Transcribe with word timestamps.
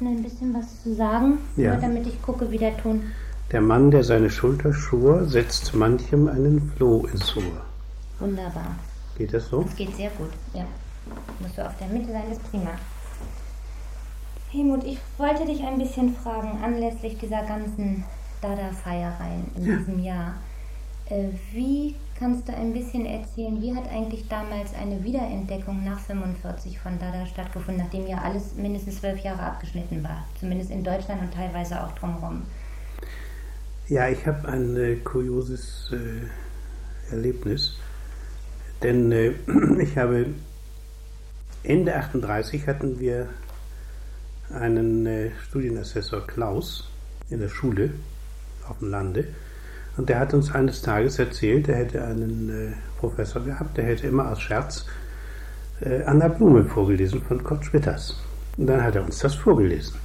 Ein 0.00 0.22
bisschen 0.22 0.54
was 0.54 0.82
zu 0.82 0.94
sagen, 0.94 1.38
Ja. 1.56 1.76
damit 1.76 2.06
ich 2.06 2.20
gucke, 2.22 2.50
wie 2.50 2.58
der 2.58 2.76
Ton. 2.76 3.02
Der 3.50 3.60
Mann, 3.60 3.90
der 3.90 4.04
seine 4.04 4.30
Schulter 4.30 4.72
schur, 4.72 5.24
setzt 5.28 5.74
manchem 5.74 6.28
einen 6.28 6.72
Floh 6.76 7.06
ins 7.06 7.36
Ohr. 7.36 7.64
Wunderbar. 8.20 8.76
Geht 9.16 9.34
das 9.34 9.48
so? 9.48 9.62
Das 9.62 9.74
geht 9.74 9.94
sehr 9.96 10.10
gut, 10.10 10.30
ja. 10.54 10.64
Musst 11.40 11.58
du 11.58 11.66
auf 11.66 11.72
der 11.78 11.88
Mitte 11.88 12.12
sein, 12.12 12.30
ist 12.30 12.48
prima. 12.50 12.70
Helmut, 14.50 14.84
ich 14.84 14.98
wollte 15.18 15.44
dich 15.44 15.62
ein 15.64 15.78
bisschen 15.78 16.14
fragen, 16.14 16.58
anlässlich 16.62 17.18
dieser 17.18 17.42
ganzen 17.42 18.04
Dada-Feiereien 18.40 19.50
in 19.56 19.64
diesem 19.64 20.02
Jahr. 20.02 20.34
Äh, 21.06 21.28
wie 21.52 21.96
kannst 22.18 22.48
du 22.48 22.54
ein 22.54 22.72
bisschen 22.72 23.06
erzählen, 23.06 23.60
wie 23.62 23.74
hat 23.74 23.88
eigentlich 23.88 24.26
damals 24.28 24.74
eine 24.74 25.02
Wiederentdeckung 25.04 25.84
nach 25.84 26.00
45 26.00 26.78
von 26.78 26.98
Dada 26.98 27.24
stattgefunden, 27.26 27.84
nachdem 27.84 28.06
ja 28.06 28.18
alles 28.18 28.54
mindestens 28.56 29.00
zwölf 29.00 29.20
Jahre 29.20 29.42
abgeschnitten 29.42 30.02
war? 30.02 30.26
Zumindest 30.38 30.70
in 30.70 30.82
Deutschland 30.82 31.22
und 31.22 31.32
teilweise 31.32 31.82
auch 31.82 31.92
drumherum. 31.92 32.42
Ja, 33.88 34.08
ich 34.08 34.26
habe 34.26 34.48
ein 34.48 34.76
äh, 34.76 34.96
kurioses 34.96 35.90
äh, 35.92 37.14
Erlebnis. 37.14 37.78
Denn 38.82 39.12
äh, 39.12 39.32
ich 39.80 39.96
habe 39.96 40.26
Ende 41.62 41.96
38 41.96 42.66
hatten 42.66 42.98
wir 42.98 43.28
einen 44.50 45.06
äh, 45.06 45.30
Studienassessor 45.48 46.26
Klaus 46.26 46.88
in 47.30 47.40
der 47.40 47.48
Schule 47.48 47.90
auf 48.68 48.78
dem 48.78 48.90
Lande. 48.90 49.28
Und 49.98 50.08
der 50.08 50.20
hat 50.20 50.32
uns 50.32 50.54
eines 50.54 50.80
Tages 50.80 51.18
erzählt, 51.18 51.68
er 51.68 51.76
hätte 51.76 52.04
einen 52.04 52.48
äh, 52.50 52.72
Professor 53.00 53.44
gehabt, 53.44 53.76
der 53.76 53.84
hätte 53.84 54.06
immer 54.06 54.30
aus 54.30 54.40
Scherz 54.40 54.86
äh, 55.80 56.04
Anna 56.04 56.28
Blume 56.28 56.64
vorgelesen 56.64 57.20
von 57.20 57.42
Kurt 57.42 57.64
Schwitters. 57.64 58.16
Und 58.56 58.68
dann 58.68 58.82
hat 58.82 58.94
er 58.94 59.04
uns 59.04 59.18
das 59.18 59.34
vorgelesen. 59.34 59.96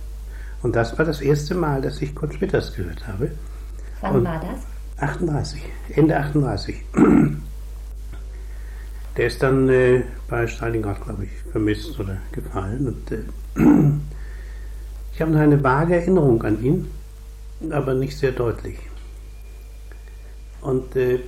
Und 0.64 0.76
das 0.76 0.98
war 0.98 1.06
das 1.06 1.22
erste 1.22 1.54
Mal, 1.54 1.80
dass 1.82 2.02
ich 2.02 2.16
Kurt 2.16 2.34
Schwitters 2.34 2.74
gehört 2.76 3.08
habe. 3.08 3.32
Wann 4.02 4.16
Und- 4.16 4.26
war 4.26 4.42
das? 4.42 4.62
38, 5.00 5.62
Ende 5.90 6.18
38. 6.18 6.84
Der 9.18 9.28
ist 9.28 9.44
dann 9.44 9.70
äh, 9.70 10.02
bei 10.28 10.48
Stalingrad, 10.48 11.04
glaube 11.04 11.26
ich, 11.26 11.30
vermisst 11.52 12.00
oder 12.00 12.18
gefallen. 12.32 12.88
Und 12.88 13.12
äh, 13.12 13.20
ich 15.14 15.22
habe 15.22 15.32
noch 15.32 15.40
eine 15.40 15.64
vage 15.64 15.96
Erinnerung 15.98 16.42
an 16.44 16.64
ihn, 16.64 16.90
aber 17.70 17.94
nicht 17.94 18.18
sehr 18.18 18.32
deutlich. 18.32 18.80
Und 20.64 20.96
äh, 20.96 21.20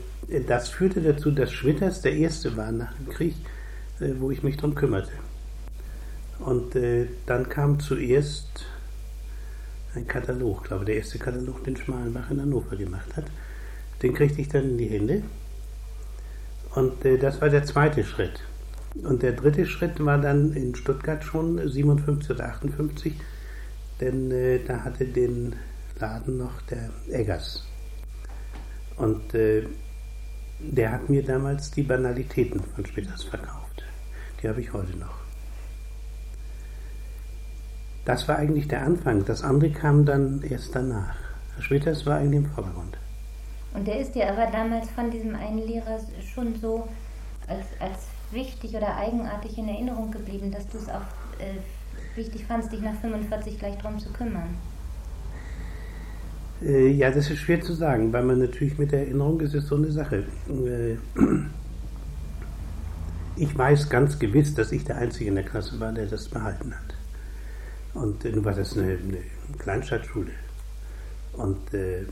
das 0.48 0.70
führte 0.70 1.02
dazu, 1.02 1.30
dass 1.30 1.52
Schwitters 1.52 2.02
der 2.02 2.14
erste 2.14 2.56
war 2.56 2.72
nach 2.72 2.94
dem 2.94 3.10
Krieg, 3.10 3.36
äh, 4.00 4.12
wo 4.18 4.32
ich 4.32 4.44
mich 4.44 4.56
darum 4.56 4.76
kümmerte. 4.76 5.12
Und 6.40 6.76
äh, 6.76 7.08
dann 7.26 7.48
kam 7.50 7.80
zuerst 7.80 8.66
ein 9.94 10.08
Katalog, 10.08 10.64
glaube 10.64 10.86
der 10.86 10.96
erste 10.96 11.20
Katalog, 11.20 11.64
den 11.64 11.78
Schmalenbach 11.78 12.32
in 12.32 12.42
Hannover 12.42 12.76
gemacht 12.76 13.16
hat. 13.16 13.26
Den 14.02 14.14
kriegte 14.14 14.42
ich 14.42 14.48
dann 14.48 14.64
in 14.64 14.78
die 14.78 14.88
Hände. 14.88 15.22
Und 16.74 17.04
äh, 17.06 17.18
das 17.18 17.42
war 17.42 17.50
der 17.50 17.66
zweite 17.66 18.04
Schritt. 18.04 18.42
Und 19.04 19.22
der 19.22 19.34
dritte 19.34 19.66
Schritt 19.66 20.04
war 20.04 20.18
dann 20.18 20.54
in 20.54 20.76
Stuttgart 20.76 21.24
schon 21.24 21.68
57 21.68 22.32
oder 22.32 22.46
58, 22.46 23.14
denn 24.00 24.32
äh, 24.32 24.60
da 24.66 24.86
hatte 24.86 25.06
den 25.06 25.56
Laden 26.00 26.38
noch 26.38 26.62
der 26.64 26.90
Eggers. 27.10 27.66
Und 28.98 29.34
äh, 29.34 29.68
der 30.60 30.92
hat 30.92 31.10
mir 31.10 31.24
damals 31.24 31.72
die 31.72 31.84
Banalitäten 31.84 32.62
von 32.62 32.86
Schwitters 32.86 33.24
verkauft. 33.24 33.84
Die 34.42 34.48
habe 34.48 34.62
ich 34.62 34.72
heute 34.74 34.98
noch. 34.98 35.16
Das 38.06 38.28
war 38.28 38.38
eigentlich 38.38 38.68
der 38.68 38.84
Anfang. 38.84 39.26
Das 39.26 39.44
andere 39.44 39.72
kam 39.72 40.06
dann 40.06 40.42
erst 40.44 40.76
danach. 40.76 41.16
Schwitters 41.60 42.06
war 42.06 42.18
eigentlich 42.18 42.44
im 42.44 42.52
Vordergrund. 42.52 42.98
Und 43.74 43.88
der 43.88 44.00
ist 44.00 44.14
dir 44.16 44.30
aber 44.30 44.50
damals 44.52 44.90
von 44.92 45.12
diesem 45.12 45.36
einen 45.36 45.58
Lehrer 45.58 46.00
schon 46.34 46.56
so 46.62 46.88
als, 47.48 47.66
als 47.80 48.08
wichtig 48.32 48.76
oder 48.76 48.96
eigenartig 48.96 49.58
in 49.58 49.68
Erinnerung 49.68 50.12
geblieben, 50.12 50.52
dass 50.52 50.68
du 50.70 50.78
es 50.78 50.88
auch 50.88 51.02
äh, 51.40 51.58
wichtig 52.16 52.46
fandst, 52.46 52.72
dich 52.72 52.82
nach 52.82 52.96
45 53.02 53.60
gleich 53.60 53.78
drum 53.78 54.00
zu 54.00 54.12
kümmern. 54.14 54.56
Äh, 56.62 56.90
ja, 56.90 57.12
das 57.12 57.30
ist 57.30 57.40
schwer 57.40 57.62
zu 57.62 57.74
sagen, 57.74 58.14
weil 58.14 58.24
man 58.24 58.40
natürlich 58.40 58.78
mit 58.78 58.92
der 58.92 59.02
Erinnerung 59.02 59.40
ist 59.42 59.54
es 59.54 59.68
so 59.68 59.76
eine 59.76 59.92
Sache. 59.92 60.24
Äh, 60.50 60.96
ich 63.36 63.58
weiß 63.58 63.90
ganz 63.90 64.18
gewiss, 64.18 64.54
dass 64.54 64.72
ich 64.72 64.86
der 64.86 64.98
Einzige 64.98 65.30
in 65.30 65.36
der 65.36 65.44
Klasse 65.44 65.80
war, 65.80 65.92
der 65.92 66.06
das 66.06 66.28
behalten 66.30 66.74
hat. 66.74 66.96
Und 67.94 68.24
nun 68.24 68.46
war 68.46 68.54
das 68.54 68.78
eine, 68.78 68.92
eine 68.92 69.18
Kleinstadtschule. 69.58 70.32
Und 71.34 71.74
äh, 71.74 72.06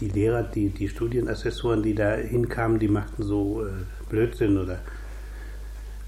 die 0.00 0.08
Lehrer, 0.08 0.42
die, 0.42 0.70
die 0.70 0.88
Studienassessoren, 0.88 1.82
die 1.82 1.94
da 1.94 2.14
hinkamen, 2.14 2.78
die 2.78 2.88
machten 2.88 3.22
so 3.22 3.64
Blödsinn 4.08 4.58
oder 4.58 4.78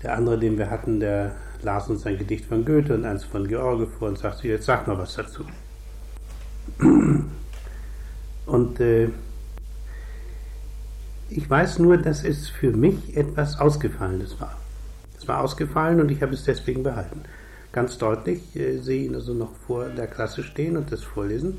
der 0.03 0.17
andere, 0.17 0.39
den 0.39 0.59
wir 0.59 0.71
hatten, 0.71 0.99
der 0.99 1.37
las 1.63 1.89
uns 1.89 2.07
ein 2.07 2.19
Gedicht 2.19 2.47
von 2.47 2.65
Goethe 2.65 2.95
und 2.95 3.05
eins 3.05 3.25
von 3.25 3.47
George 3.47 3.87
vor 3.87 4.09
und 4.09 4.19
sagte, 4.19 4.49
jetzt 4.49 4.65
sag 4.65 4.87
mal 4.89 4.99
was 4.99 5.15
dazu. 5.15 5.45
Und 8.47 8.81
äh, 8.81 9.09
ich 11.29 11.49
weiß 11.49 11.79
nur, 11.79 11.97
dass 11.97 12.25
es 12.25 12.49
für 12.49 12.73
mich 12.73 13.17
etwas 13.17 13.61
Ausgefallenes 13.61 14.41
war. 14.41 14.57
Es 15.17 15.29
war 15.29 15.41
ausgefallen 15.41 16.01
und 16.01 16.11
ich 16.11 16.23
habe 16.23 16.35
es 16.35 16.45
deswegen 16.45 16.83
behalten. 16.83 17.21
Ganz 17.73 17.99
deutlich 17.99 18.57
äh, 18.57 18.79
sehe 18.79 19.05
ihn 19.05 19.15
also 19.15 19.33
noch 19.35 19.55
vor 19.67 19.89
der 19.91 20.09
Klasse 20.09 20.43
stehen 20.43 20.77
und 20.77 20.91
das 20.91 21.05
vorlesen 21.05 21.59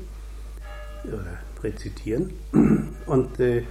oder 1.04 1.24
rezitieren. 1.62 2.32
Und 3.06 3.40
äh, 3.40 3.64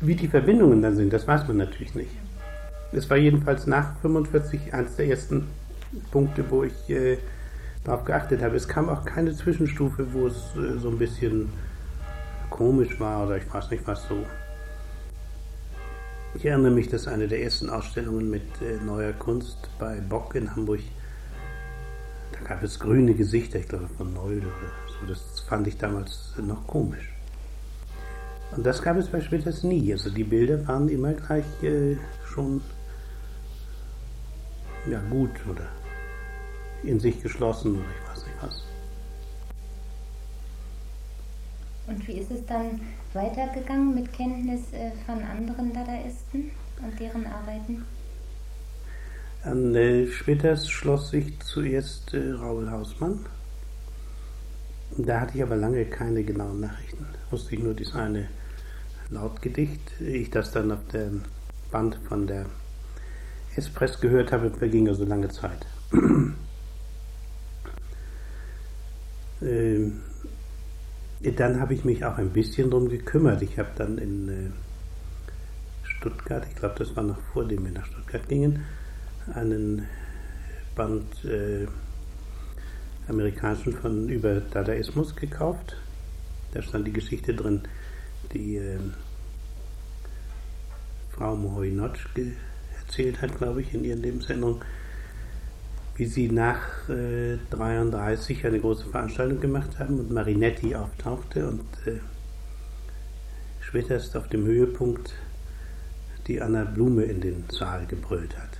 wie 0.00 0.14
die 0.14 0.28
Verbindungen 0.28 0.82
dann 0.82 0.96
sind, 0.96 1.12
das 1.12 1.26
weiß 1.26 1.48
man 1.48 1.56
natürlich 1.56 1.94
nicht. 1.94 2.10
Es 2.92 3.08
war 3.08 3.16
jedenfalls 3.16 3.66
nach 3.66 3.96
45 4.00 4.74
eines 4.74 4.96
der 4.96 5.08
ersten 5.08 5.46
Punkte, 6.10 6.44
wo 6.50 6.64
ich 6.64 6.90
äh, 6.90 7.18
darauf 7.84 8.04
geachtet 8.04 8.42
habe. 8.42 8.56
Es 8.56 8.66
kam 8.66 8.88
auch 8.88 9.04
keine 9.04 9.34
Zwischenstufe, 9.34 10.12
wo 10.12 10.26
es 10.26 10.56
äh, 10.56 10.78
so 10.78 10.88
ein 10.88 10.98
bisschen 10.98 11.50
komisch 12.50 12.98
war 12.98 13.26
oder 13.26 13.36
ich 13.36 13.52
weiß 13.52 13.70
nicht 13.70 13.86
was 13.86 14.06
so. 14.08 14.24
Ich 16.34 16.44
erinnere 16.44 16.72
mich, 16.72 16.88
dass 16.88 17.06
eine 17.06 17.28
der 17.28 17.42
ersten 17.42 17.70
Ausstellungen 17.70 18.28
mit 18.28 18.42
äh, 18.60 18.82
neuer 18.84 19.12
Kunst 19.12 19.68
bei 19.78 20.00
Bock 20.00 20.34
in 20.34 20.54
Hamburg, 20.54 20.80
da 22.32 22.40
gab 22.48 22.62
es 22.62 22.80
grüne 22.80 23.14
Gesichter, 23.14 23.60
ich 23.60 23.68
glaube 23.68 23.88
von 23.96 24.12
Neul 24.12 24.38
oder 24.38 24.72
so. 24.88 25.06
Das 25.06 25.40
fand 25.40 25.66
ich 25.68 25.76
damals 25.78 26.34
noch 26.38 26.66
komisch. 26.66 27.10
Und 28.56 28.64
das 28.64 28.82
gab 28.82 28.96
es 28.96 29.08
bei 29.08 29.20
Schwitters 29.20 29.62
nie. 29.62 29.92
Also 29.92 30.10
die 30.10 30.24
Bilder 30.24 30.66
waren 30.66 30.88
immer 30.88 31.12
gleich 31.12 31.44
äh, 31.62 31.96
schon 32.24 32.60
ja, 34.88 35.00
gut 35.10 35.30
oder 35.50 35.66
in 36.84 37.00
sich 37.00 37.22
geschlossen 37.22 37.76
oder 37.76 37.84
ich 37.84 38.10
weiß 38.10 38.26
nicht 38.26 38.36
was. 38.42 38.64
Und 41.86 42.08
wie 42.08 42.12
ist 42.12 42.30
es 42.30 42.44
dann 42.46 42.80
weitergegangen 43.12 43.94
mit 43.94 44.12
Kenntnis 44.12 44.72
äh, 44.72 44.90
von 45.06 45.22
anderen 45.22 45.72
Dadaisten 45.72 46.50
und 46.82 46.98
deren 46.98 47.26
Arbeiten? 47.26 47.84
An 49.44 49.74
äh, 49.74 50.06
Schwitters 50.06 50.70
schloss 50.70 51.10
sich 51.10 51.38
zuerst 51.40 52.14
äh, 52.14 52.32
Raoul 52.32 52.70
Hausmann. 52.70 53.26
Da 54.96 55.20
hatte 55.20 55.36
ich 55.36 55.42
aber 55.42 55.56
lange 55.56 55.84
keine 55.84 56.22
genauen 56.22 56.60
Nachrichten. 56.60 57.06
Wusste 57.30 57.54
ich 57.54 57.62
nur 57.62 57.74
dieses 57.74 57.94
eine 57.94 58.28
Lautgedicht. 59.10 60.00
Ich 60.00 60.30
das 60.30 60.52
dann 60.52 60.72
auf 60.72 60.86
dem 60.92 61.22
Band 61.70 61.98
von 62.08 62.26
der 62.26 62.46
Espress 63.56 64.00
gehört 64.00 64.32
habe, 64.32 64.50
verging 64.50 64.88
also 64.88 65.04
lange 65.04 65.28
Zeit. 65.28 65.66
ähm, 69.42 70.00
dann 71.20 71.60
habe 71.60 71.74
ich 71.74 71.84
mich 71.84 72.04
auch 72.04 72.18
ein 72.18 72.30
bisschen 72.30 72.70
drum 72.70 72.88
gekümmert. 72.88 73.42
Ich 73.42 73.58
habe 73.58 73.70
dann 73.76 73.98
in 73.98 74.28
äh, 74.28 74.50
Stuttgart, 75.84 76.44
ich 76.48 76.56
glaube, 76.56 76.74
das 76.78 76.94
war 76.96 77.02
noch 77.02 77.20
vor 77.32 77.46
dem 77.46 77.64
wir 77.64 77.72
nach 77.72 77.86
Stuttgart 77.86 78.28
gingen, 78.28 78.64
einen 79.32 79.86
Band 80.74 81.24
äh, 81.24 81.66
amerikanischen 83.08 83.72
von 83.74 84.08
über 84.08 84.40
Dadaismus 84.40 85.14
gekauft. 85.16 85.76
Da 86.52 86.62
stand 86.62 86.86
die 86.86 86.92
Geschichte 86.92 87.34
drin, 87.34 87.62
die 88.32 88.56
äh, 88.56 88.78
Frau 91.10 91.36
Moholy-Nagy 91.36 92.34
erzählt 92.80 93.22
hat, 93.22 93.36
glaube 93.38 93.62
ich, 93.62 93.72
in 93.72 93.84
ihren 93.84 94.02
Lebenserinnerungen, 94.02 94.62
wie 95.96 96.06
sie 96.06 96.28
nach 96.28 96.88
äh, 96.88 97.38
33 97.50 98.46
eine 98.46 98.58
große 98.58 98.86
Veranstaltung 98.86 99.40
gemacht 99.40 99.78
haben 99.78 100.00
und 100.00 100.10
Marinetti 100.10 100.74
auftauchte 100.74 101.48
und 101.48 101.64
äh, 101.86 102.00
später 103.60 103.96
ist 103.96 104.16
auf 104.16 104.28
dem 104.28 104.44
Höhepunkt 104.44 105.14
die 106.26 106.40
Anna 106.40 106.64
Blume 106.64 107.04
in 107.04 107.20
den 107.20 107.44
Saal 107.50 107.86
gebrüllt 107.86 108.36
hat. 108.36 108.50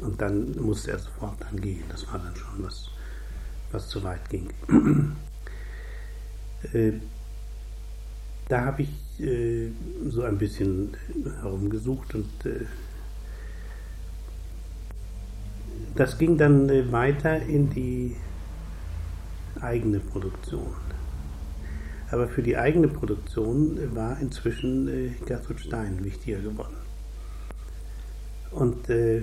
Und 0.00 0.20
dann 0.20 0.56
musste 0.60 0.92
er 0.92 0.98
sofort 0.98 1.36
dann 1.40 1.60
gehen. 1.60 1.84
Das 1.88 2.06
war 2.12 2.18
dann 2.18 2.34
schon 2.36 2.64
was, 2.64 2.90
was 3.72 3.88
zu 3.88 4.02
weit 4.02 4.28
ging. 4.28 4.48
äh, 6.72 6.92
da 8.48 8.64
habe 8.64 8.82
ich 8.82 9.20
äh, 9.20 9.70
so 10.08 10.22
ein 10.22 10.38
bisschen 10.38 10.96
herumgesucht 11.40 12.14
und 12.14 12.46
äh, 12.46 12.66
das 15.94 16.18
ging 16.18 16.36
dann 16.38 16.68
äh, 16.68 16.90
weiter 16.92 17.42
in 17.42 17.70
die 17.70 18.16
eigene 19.60 20.00
Produktion. 20.00 20.74
Aber 22.10 22.28
für 22.28 22.42
die 22.42 22.56
eigene 22.56 22.88
Produktion 22.88 23.94
war 23.94 24.18
inzwischen 24.20 24.88
äh, 24.88 25.10
Gertrud 25.26 25.60
Stein 25.60 26.02
wichtiger 26.04 26.38
geworden. 26.38 26.76
Und 28.50 28.88
äh, 28.88 29.22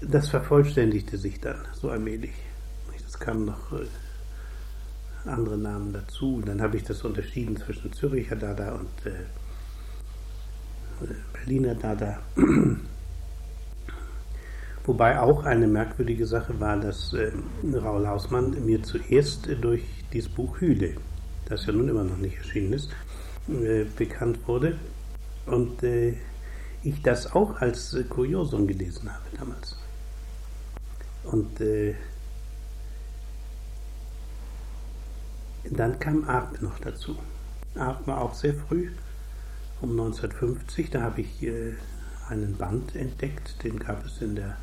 das 0.00 0.28
vervollständigte 0.28 1.18
sich 1.18 1.40
dann 1.40 1.56
so 1.72 1.90
allmählich. 1.90 2.34
Es 3.06 3.18
kamen 3.18 3.46
noch 3.46 3.72
äh, 3.72 3.86
andere 5.28 5.58
Namen 5.58 5.92
dazu. 5.92 6.42
Dann 6.44 6.62
habe 6.62 6.76
ich 6.76 6.84
das 6.84 7.02
unterschieden 7.02 7.56
zwischen 7.56 7.92
Züricher 7.92 8.36
Dada 8.36 8.72
und 8.72 9.06
äh, 9.06 9.24
Berliner 11.32 11.74
Dada. 11.74 12.20
Wobei 14.86 15.18
auch 15.20 15.44
eine 15.44 15.66
merkwürdige 15.66 16.26
Sache 16.26 16.60
war, 16.60 16.76
dass 16.76 17.12
äh, 17.12 17.32
Raul 17.74 18.06
Hausmann 18.06 18.64
mir 18.64 18.84
zuerst 18.84 19.48
äh, 19.48 19.56
durch 19.56 19.82
dieses 20.12 20.30
Buch 20.30 20.60
Hühle, 20.60 20.94
das 21.46 21.66
ja 21.66 21.72
nun 21.72 21.88
immer 21.88 22.04
noch 22.04 22.18
nicht 22.18 22.38
erschienen 22.38 22.72
ist, 22.72 22.90
äh, 23.48 23.84
bekannt 23.96 24.38
wurde. 24.46 24.78
Und 25.46 25.82
äh, 25.82 26.14
ich 26.84 27.02
das 27.02 27.34
auch 27.34 27.60
als 27.60 27.94
äh, 27.94 28.04
Kuriosum 28.04 28.68
gelesen 28.68 29.12
habe 29.12 29.24
damals. 29.36 29.76
Und 31.24 31.60
äh, 31.60 31.96
dann 35.68 35.98
kam 35.98 36.28
Arp 36.28 36.62
noch 36.62 36.78
dazu. 36.78 37.16
Arp 37.74 38.06
war 38.06 38.20
auch 38.20 38.34
sehr 38.34 38.54
früh, 38.54 38.92
um 39.80 39.90
1950. 39.90 40.90
Da 40.90 41.02
habe 41.02 41.22
ich 41.22 41.50
einen 42.28 42.56
Band 42.56 42.94
entdeckt, 42.94 43.64
den 43.64 43.80
gab 43.80 44.06
es 44.06 44.22
in 44.22 44.36
der 44.36 44.56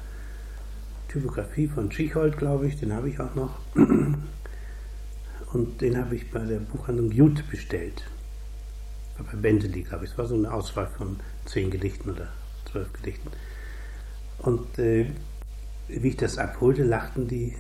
Typografie 1.08 1.68
von 1.68 1.92
Schichold, 1.92 2.38
glaube 2.38 2.68
ich, 2.68 2.78
den 2.78 2.94
habe 2.94 3.10
ich 3.10 3.20
auch 3.20 3.36
noch. 3.36 3.60
Und 5.54 5.82
den 5.82 5.98
habe 5.98 6.16
ich 6.16 6.32
bei 6.32 6.40
der 6.40 6.60
Buchhandlung 6.60 7.12
Jut 7.12 7.48
bestellt. 7.50 8.04
Bei 9.18 9.38
Bentley, 9.38 9.84
glaube 9.84 10.06
ich. 10.06 10.12
Es 10.12 10.18
war 10.18 10.26
so 10.26 10.36
eine 10.36 10.52
Auswahl 10.52 10.88
von 10.88 11.18
zehn 11.46 11.70
Gedichten 11.70 12.10
oder 12.10 12.30
zwölf 12.70 12.92
Gedichten. 12.94 13.30
Und 14.40 14.80
äh, 14.80 15.06
wie 15.88 16.08
ich 16.08 16.18
das 16.18 16.38
abholte, 16.38 16.84
lachten 16.84 17.28
die 17.28 17.56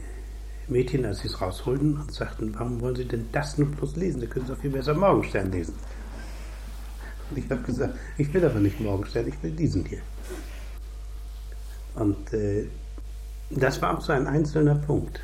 Mädchen, 0.67 1.05
als 1.05 1.19
sie 1.19 1.27
es 1.27 1.41
rausholten 1.41 1.97
und 1.97 2.13
sagten, 2.13 2.53
warum 2.57 2.81
wollen 2.81 2.95
Sie 2.95 3.05
denn 3.05 3.27
das 3.31 3.57
nur 3.57 3.67
bloß 3.69 3.95
lesen? 3.97 4.21
Da 4.21 4.27
können 4.27 4.47
Sie 4.47 4.53
auch 4.53 4.57
viel 4.57 4.71
besser 4.71 4.93
Morgenstern 4.93 5.51
lesen. 5.51 5.75
Und 7.29 7.37
ich 7.37 7.49
habe 7.49 7.61
gesagt, 7.61 7.95
ich 8.17 8.33
will 8.33 8.45
aber 8.45 8.59
nicht 8.59 8.79
Morgenstern, 8.79 9.27
ich 9.27 9.41
will 9.43 9.51
diesen 9.51 9.85
hier. 9.85 10.01
Und 11.95 12.33
äh, 12.33 12.67
das 13.61 13.81
war 13.81 13.97
auch 13.97 14.01
so 14.01 14.13
ein 14.13 14.27
einzelner 14.27 14.75
Punkt. 14.75 15.19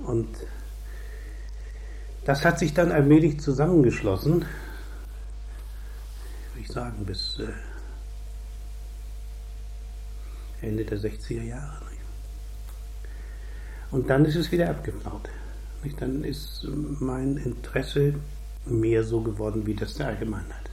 Und 0.00 0.28
das 2.24 2.44
hat 2.44 2.58
sich 2.58 2.74
dann 2.74 2.92
allmählich 2.92 3.40
zusammengeschlossen, 3.40 4.40
würde 6.52 6.60
ich 6.60 6.68
sagen, 6.68 7.04
bis 7.06 7.38
äh, 7.40 7.46
Ende 10.66 10.84
der 10.84 10.98
60er 10.98 11.42
Jahre. 11.42 11.88
Und 13.90 14.10
dann 14.10 14.24
ist 14.24 14.36
es 14.36 14.52
wieder 14.52 14.68
abgeflaut. 14.68 15.28
Dann 16.00 16.24
ist 16.24 16.66
mein 17.00 17.36
Interesse 17.38 18.14
mehr 18.66 19.04
so 19.04 19.20
geworden 19.20 19.64
wie 19.64 19.74
das 19.74 19.94
der 19.94 20.08
Allgemeinheit. 20.08 20.68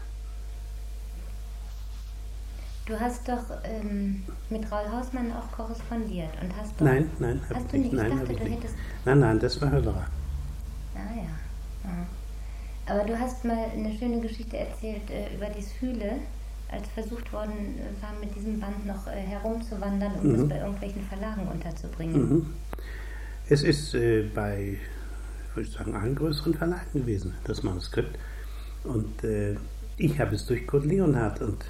Du 2.85 2.99
hast 2.99 3.27
doch 3.27 3.43
ähm, 3.63 4.23
mit 4.49 4.71
Raul 4.71 4.87
Hausmann 4.91 5.31
auch 5.33 5.51
korrespondiert 5.51 6.29
und 6.41 6.55
hast 6.55 6.79
doch. 6.79 6.85
Nein, 6.85 7.09
nein, 7.19 7.41
hast 7.51 7.73
du 7.73 7.77
nicht. 7.77 7.93
Nein, 7.93 8.11
ich 8.11 8.19
dachte, 8.19 8.31
ich 8.33 8.37
du 8.37 8.43
nicht. 8.43 8.57
hättest. 8.57 8.75
Nein, 9.05 9.19
nein, 9.19 9.39
das 9.39 9.59
war 9.61 9.71
Höllerer. 9.71 10.05
Ah 10.95 11.15
ja. 11.15 11.89
Ah. 11.89 12.91
Aber 12.93 13.03
du 13.05 13.19
hast 13.19 13.43
mal 13.43 13.57
eine 13.73 13.91
schöne 13.97 14.21
Geschichte 14.21 14.57
erzählt 14.57 15.09
äh, 15.09 15.35
über 15.35 15.47
die 15.47 15.63
Hühle, 15.79 16.11
als 16.71 16.87
versucht 16.89 17.33
worden 17.33 17.51
war, 18.01 18.13
mit 18.21 18.35
diesem 18.35 18.59
Band 18.59 18.85
noch 18.85 19.07
äh, 19.07 19.13
herumzuwandern, 19.19 20.11
um 20.21 20.27
Mhm. 20.33 20.35
es 20.43 20.49
bei 20.49 20.57
irgendwelchen 20.59 21.01
Verlagen 21.07 21.47
unterzubringen. 21.47 22.29
Mhm. 22.29 22.53
Es 23.49 23.63
ist 23.63 23.95
äh, 23.95 24.29
bei, 24.33 24.77
würde 25.55 25.67
ich 25.67 25.75
sagen, 25.75 25.95
allen 25.95 26.13
größeren 26.15 26.53
Verlagen 26.53 26.85
gewesen, 26.93 27.33
das 27.45 27.63
Manuskript. 27.63 28.15
Und 28.83 29.23
äh, 29.23 29.55
ich 29.97 30.19
habe 30.19 30.35
es 30.35 30.45
durch 30.45 30.67
Kurt 30.67 30.85
Leonhardt 30.85 31.41
und 31.41 31.65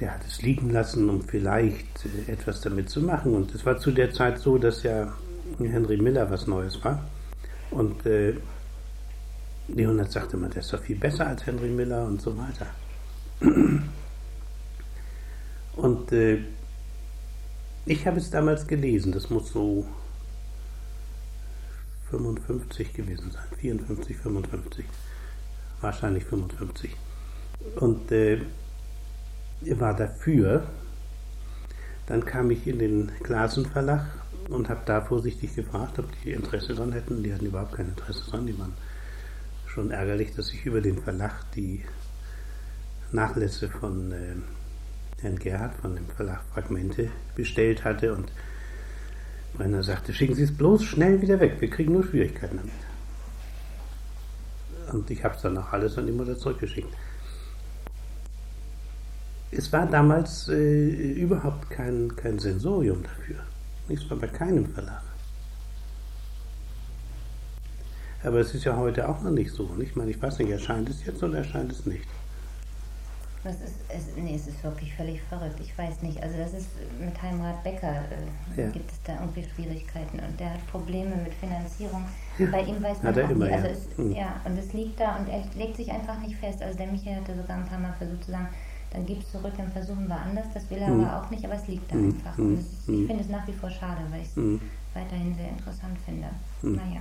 der 0.00 0.14
hat 0.14 0.26
es 0.26 0.42
liegen 0.42 0.70
lassen, 0.70 1.08
um 1.08 1.22
vielleicht 1.22 2.04
äh, 2.04 2.32
etwas 2.32 2.60
damit 2.60 2.90
zu 2.90 3.00
machen. 3.00 3.34
Und 3.34 3.54
es 3.54 3.64
war 3.64 3.78
zu 3.78 3.90
der 3.90 4.12
Zeit 4.12 4.38
so, 4.38 4.58
dass 4.58 4.82
ja 4.82 5.12
Henry 5.58 5.96
Miller 5.96 6.30
was 6.30 6.46
Neues 6.46 6.82
war. 6.84 7.04
Und 7.70 8.04
äh, 8.06 8.34
Leonhardt 9.68 10.12
sagte 10.12 10.36
immer, 10.36 10.48
der 10.48 10.62
ist 10.62 10.72
doch 10.72 10.80
viel 10.80 10.96
besser 10.96 11.26
als 11.26 11.46
Henry 11.46 11.68
Miller 11.68 12.04
und 12.04 12.20
so 12.20 12.36
weiter. 12.36 12.66
Und 15.76 16.10
äh, 16.10 16.38
ich 17.84 18.06
habe 18.06 18.18
es 18.18 18.30
damals 18.30 18.66
gelesen, 18.66 19.12
das 19.12 19.28
muss 19.28 19.52
so 19.52 19.86
55 22.10 22.94
gewesen 22.94 23.30
sein, 23.30 23.44
54, 23.60 24.16
55, 24.16 24.86
wahrscheinlich 25.82 26.24
55. 26.24 26.96
Und 27.76 28.10
äh, 28.10 28.40
war 29.62 29.94
dafür. 29.94 30.64
Dann 32.06 32.24
kam 32.24 32.50
ich 32.50 32.66
in 32.66 32.78
den 32.78 33.12
Glasen-Verlag 33.22 34.06
und 34.48 34.68
habe 34.68 34.82
da 34.86 35.00
vorsichtig 35.00 35.56
gefragt, 35.56 35.98
ob 35.98 36.06
die 36.22 36.32
Interesse 36.32 36.74
dran 36.74 36.92
hätten. 36.92 37.22
Die 37.22 37.34
hatten 37.34 37.46
überhaupt 37.46 37.74
kein 37.74 37.88
Interesse 37.88 38.30
dran. 38.30 38.46
Die 38.46 38.58
waren 38.58 38.74
schon 39.66 39.90
ärgerlich, 39.90 40.34
dass 40.34 40.52
ich 40.52 40.64
über 40.64 40.80
den 40.80 40.98
Verlag 40.98 41.50
die 41.54 41.82
Nachlässe 43.12 43.68
von 43.68 44.12
äh, 44.12 44.36
Herrn 45.20 45.38
Gerhard 45.38 45.74
von 45.76 45.94
dem 45.94 46.06
Verlag 46.08 46.42
Fragmente 46.52 47.10
bestellt 47.34 47.84
hatte 47.84 48.14
und 48.14 48.30
Brenner 49.56 49.82
sagte, 49.82 50.12
schicken 50.12 50.34
Sie 50.34 50.42
es 50.42 50.56
bloß 50.56 50.84
schnell 50.84 51.22
wieder 51.22 51.40
weg, 51.40 51.56
wir 51.60 51.70
kriegen 51.70 51.92
nur 51.92 52.04
Schwierigkeiten 52.04 52.58
damit. 52.58 52.72
Und 54.92 55.10
ich 55.10 55.24
habe 55.24 55.34
es 55.34 55.42
dann 55.42 55.56
auch 55.58 55.72
alles 55.72 55.96
an 55.98 56.06
die 56.06 56.12
Mutter 56.12 56.36
zurückgeschickt. 56.36 56.92
Es 59.56 59.72
war 59.72 59.86
damals 59.86 60.48
äh, 60.48 60.88
überhaupt 61.14 61.70
kein, 61.70 62.14
kein 62.16 62.38
Sensorium 62.38 63.02
dafür. 63.02 63.36
Es 63.88 64.08
war 64.10 64.18
bei 64.18 64.26
keinem 64.26 64.66
Verlag. 64.66 65.02
Aber 68.22 68.38
es 68.40 68.54
ist 68.54 68.64
ja 68.64 68.76
heute 68.76 69.08
auch 69.08 69.22
noch 69.22 69.30
nicht 69.30 69.52
so. 69.52 69.70
Ich 69.80 69.94
meine, 69.96 70.10
ich 70.10 70.20
weiß 70.20 70.38
nicht, 70.40 70.50
erscheint 70.50 70.88
es 70.90 71.04
jetzt 71.06 71.22
oder 71.22 71.38
erscheint 71.38 71.70
es 71.72 71.86
nicht? 71.86 72.04
Das 73.44 73.54
ist, 73.60 73.74
es, 73.88 74.16
nee, 74.16 74.34
es 74.34 74.48
ist 74.48 74.62
wirklich 74.64 74.92
völlig 74.94 75.22
verrückt. 75.22 75.60
Ich 75.60 75.78
weiß 75.78 76.02
nicht. 76.02 76.20
Also 76.20 76.36
das 76.36 76.52
ist 76.52 76.68
mit 76.98 77.20
Heimrat 77.22 77.62
Becker 77.62 78.02
äh, 78.56 78.60
Ja. 78.60 78.68
gibt 78.70 78.90
es 78.90 79.00
da 79.04 79.14
irgendwie 79.20 79.44
Schwierigkeiten 79.54 80.18
und 80.18 80.40
der 80.40 80.54
hat 80.54 80.66
Probleme 80.66 81.14
mit 81.16 81.32
Finanzierung. 81.34 82.04
Ja, 82.38 82.46
Bei 82.50 82.62
ihm 82.62 82.82
weiß 82.82 82.98
man 83.04 83.06
hat 83.12 83.16
er 83.18 83.26
auch 83.26 83.30
immer, 83.30 83.46
nie. 83.46 83.52
Also 83.52 83.66
ja. 83.68 83.72
es, 83.72 83.98
Mhm. 83.98 84.12
ja, 84.12 84.40
und 84.44 84.58
es 84.58 84.72
liegt 84.72 84.98
da 84.98 85.16
und 85.16 85.28
er 85.28 85.44
legt 85.54 85.76
sich 85.76 85.90
einfach 85.92 86.18
nicht 86.18 86.34
fest. 86.36 86.60
Also 86.60 86.76
der 86.76 86.88
Michael 86.88 87.20
hatte 87.20 87.36
sogar 87.36 87.56
ein 87.58 87.66
paar 87.66 87.78
Mal 87.78 87.94
versucht 87.96 88.24
zu 88.24 88.32
sagen, 88.32 88.48
dann 88.96 89.06
gib 89.06 89.20
es 89.20 89.30
zurück, 89.30 89.52
dann 89.56 89.70
versuchen 89.70 90.08
wir 90.08 90.16
anders. 90.18 90.46
Das 90.54 90.68
will 90.70 90.78
er 90.78 90.88
Mhm. 90.88 91.04
aber 91.04 91.20
auch 91.22 91.30
nicht, 91.30 91.44
aber 91.44 91.54
es 91.54 91.68
liegt 91.68 91.90
da 91.92 91.96
Mhm. 91.96 92.14
einfach. 92.14 92.36
Mhm. 92.38 92.46
Und 92.46 92.58
ist, 92.58 92.88
Mhm. 92.88 93.00
ich 93.02 93.06
finde 93.06 93.22
es 93.24 93.28
nach 93.30 93.46
wie 93.46 93.52
vor 93.52 93.70
schade, 93.70 94.00
weil 94.10 94.22
ich 94.22 94.28
es 94.28 94.36
Mhm. 94.36 94.60
weiterhin 94.94 95.34
sehr 95.34 95.48
interessant 95.50 95.98
finde. 96.04 96.28
Mhm. 96.62 96.74
Naja. 96.76 97.00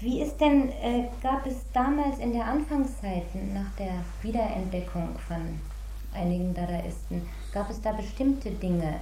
Wie 0.00 0.20
ist 0.20 0.38
denn, 0.40 0.68
äh, 0.70 1.08
gab 1.22 1.46
es 1.46 1.56
damals 1.72 2.18
in 2.18 2.32
der 2.32 2.44
Anfangszeit 2.46 3.24
nach 3.54 3.70
der 3.78 3.94
Wiederentdeckung 4.22 5.08
von 5.26 5.58
einigen 6.14 6.54
Dadaisten, 6.54 7.22
gab 7.52 7.68
es 7.70 7.80
da 7.80 7.92
bestimmte 7.92 8.50
Dinge, 8.50 8.94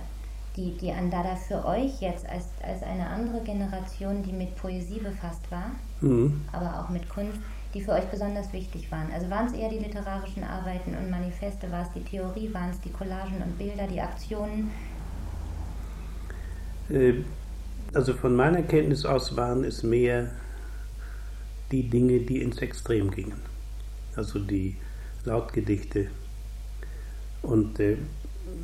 die, 0.57 0.77
die 0.79 0.93
an 0.93 1.11
Dada 1.11 1.35
für 1.35 1.65
euch 1.67 2.01
jetzt 2.01 2.29
als, 2.29 2.45
als 2.63 2.83
eine 2.85 3.09
andere 3.09 3.41
Generation, 3.43 4.23
die 4.23 4.33
mit 4.33 4.55
Poesie 4.57 5.01
befasst 5.01 5.43
war, 5.51 5.73
Mhm. 6.01 6.43
aber 6.53 6.81
auch 6.81 6.89
mit 6.91 7.09
Kunst, 7.09 7.39
die 7.75 7.83
für 7.83 7.93
euch 7.93 8.07
besonders 8.07 8.53
wichtig 8.53 8.91
waren? 8.91 9.11
Also 9.13 9.29
waren 9.29 9.47
es 9.47 9.53
eher 9.53 9.69
die 9.69 9.79
literarischen 9.79 10.45
Arbeiten 10.45 10.95
und 10.97 11.11
Manifeste, 11.11 11.71
war 11.71 11.83
es 11.83 11.93
die 11.93 12.05
Theorie, 12.05 12.53
waren 12.55 12.71
es 12.71 12.81
die 12.81 12.91
Collagen 12.91 13.43
und 13.43 13.59
Bilder, 13.59 13.87
die 13.87 14.01
Aktionen? 14.01 14.71
Äh, 16.89 17.15
Also 17.93 18.15
von 18.15 18.35
meiner 18.35 18.63
Kenntnis 18.63 19.05
aus 19.05 19.37
waren 19.37 19.63
es 19.65 19.83
mehr 19.85 20.31
die 21.71 21.89
Dinge, 21.89 22.21
die 22.21 22.43
ins 22.43 22.59
Extrem 22.59 23.11
gingen. 23.11 23.41
Also 24.17 24.39
die 24.41 24.77
Lautgedichte. 25.25 26.09
Und 27.43 27.79
äh, 27.79 27.97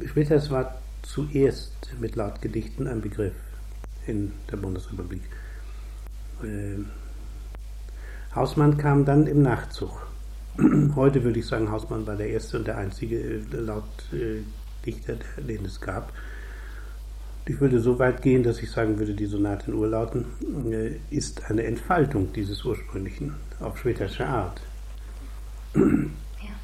Schwitters 0.07 0.50
war 0.50 0.81
zuerst 1.02 1.93
mit 2.00 2.17
Lautgedichten 2.17 2.87
ein 2.87 3.00
Begriff 3.00 3.35
in 4.07 4.33
der 4.50 4.57
Bundesrepublik. 4.57 5.23
Äh, 6.43 6.79
Hausmann 8.34 8.76
kam 8.76 9.04
dann 9.04 9.26
im 9.26 9.42
Nachzug. 9.42 10.06
Heute 10.94 11.25
würde 11.25 11.40
ich 11.40 11.46
sagen, 11.46 11.70
Hausmann 11.70 12.06
war 12.06 12.16
der 12.16 12.28
erste 12.28 12.58
und 12.58 12.66
der 12.66 12.78
einzige 12.78 13.16
äh, 13.18 13.42
Lautdichter, 13.52 15.16
den 15.37 15.64
es 15.64 15.80
gab. 15.80 16.12
Ich 17.46 17.60
würde 17.60 17.80
so 17.80 17.99
weit 17.99 18.22
gehen, 18.22 18.44
dass 18.44 18.62
ich 18.62 18.70
sagen 18.70 18.99
würde, 18.99 19.14
die 19.14 19.26
Sonate 19.26 19.70
in 19.70 19.76
Urlauten 19.76 20.26
äh, 20.70 20.92
ist 21.10 21.50
eine 21.50 21.64
Entfaltung 21.64 22.32
dieses 22.32 22.64
ursprünglichen 22.64 23.34
auf 23.58 23.78
schwedische 23.78 24.26
Art. 24.26 24.60
Ja. 25.75 26.54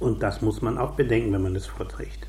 Und 0.00 0.22
das 0.22 0.42
muss 0.42 0.62
man 0.62 0.78
auch 0.78 0.92
bedenken, 0.92 1.32
wenn 1.32 1.42
man 1.42 1.56
es 1.56 1.66
vorträgt. 1.66 2.26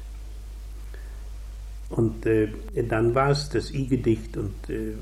Und 1.89 2.25
äh, 2.25 2.49
dann 2.87 3.15
war 3.15 3.31
es 3.31 3.49
das 3.49 3.71
I-Gedicht 3.71 4.37
und 4.37 4.69
äh, 4.69 4.93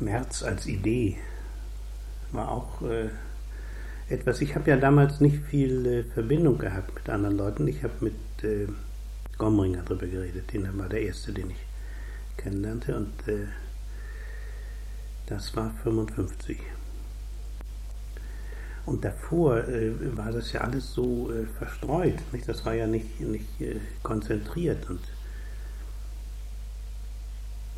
März 0.00 0.42
als 0.42 0.66
Idee 0.66 1.18
war 2.32 2.50
auch 2.50 2.82
äh, 2.82 3.08
etwas. 4.08 4.40
Ich 4.40 4.54
habe 4.54 4.70
ja 4.70 4.76
damals 4.76 5.20
nicht 5.20 5.44
viel 5.44 5.86
äh, 5.86 6.04
Verbindung 6.04 6.58
gehabt 6.58 6.94
mit 6.94 7.08
anderen 7.08 7.36
Leuten. 7.36 7.68
Ich 7.68 7.82
habe 7.82 7.94
mit 8.00 8.14
äh, 8.42 8.68
Gomringer 9.38 9.82
darüber 9.82 10.06
geredet. 10.06 10.52
Den 10.52 10.78
war 10.78 10.88
der 10.88 11.02
erste, 11.02 11.32
den 11.32 11.50
ich 11.50 11.66
kennenlernte. 12.36 12.96
Und 12.96 13.28
äh, 13.28 13.46
das 15.26 15.54
war 15.56 15.72
55. 15.82 16.58
Und 18.86 19.04
davor 19.04 19.68
äh, 19.68 19.92
war 20.16 20.32
das 20.32 20.52
ja 20.52 20.62
alles 20.62 20.92
so 20.92 21.32
äh, 21.32 21.46
verstreut. 21.46 22.18
Nicht? 22.32 22.48
Das 22.48 22.64
war 22.64 22.74
ja 22.74 22.86
nicht, 22.86 23.20
nicht 23.20 23.60
äh, 23.60 23.76
konzentriert. 24.02 24.88
Und, 24.90 25.00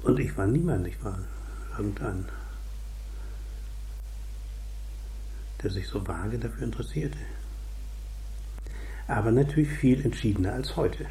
und 0.05 0.19
ich 0.19 0.37
war 0.37 0.47
niemand, 0.47 0.87
ich 0.87 1.03
war 1.05 1.19
irgendein, 1.77 2.29
der 5.63 5.71
sich 5.71 5.87
so 5.89 6.07
vage 6.07 6.39
dafür 6.39 6.63
interessierte. 6.65 7.19
Aber 9.07 9.31
natürlich 9.31 9.71
viel 9.71 10.05
entschiedener 10.05 10.53
als 10.53 10.77
heute. 10.77 11.07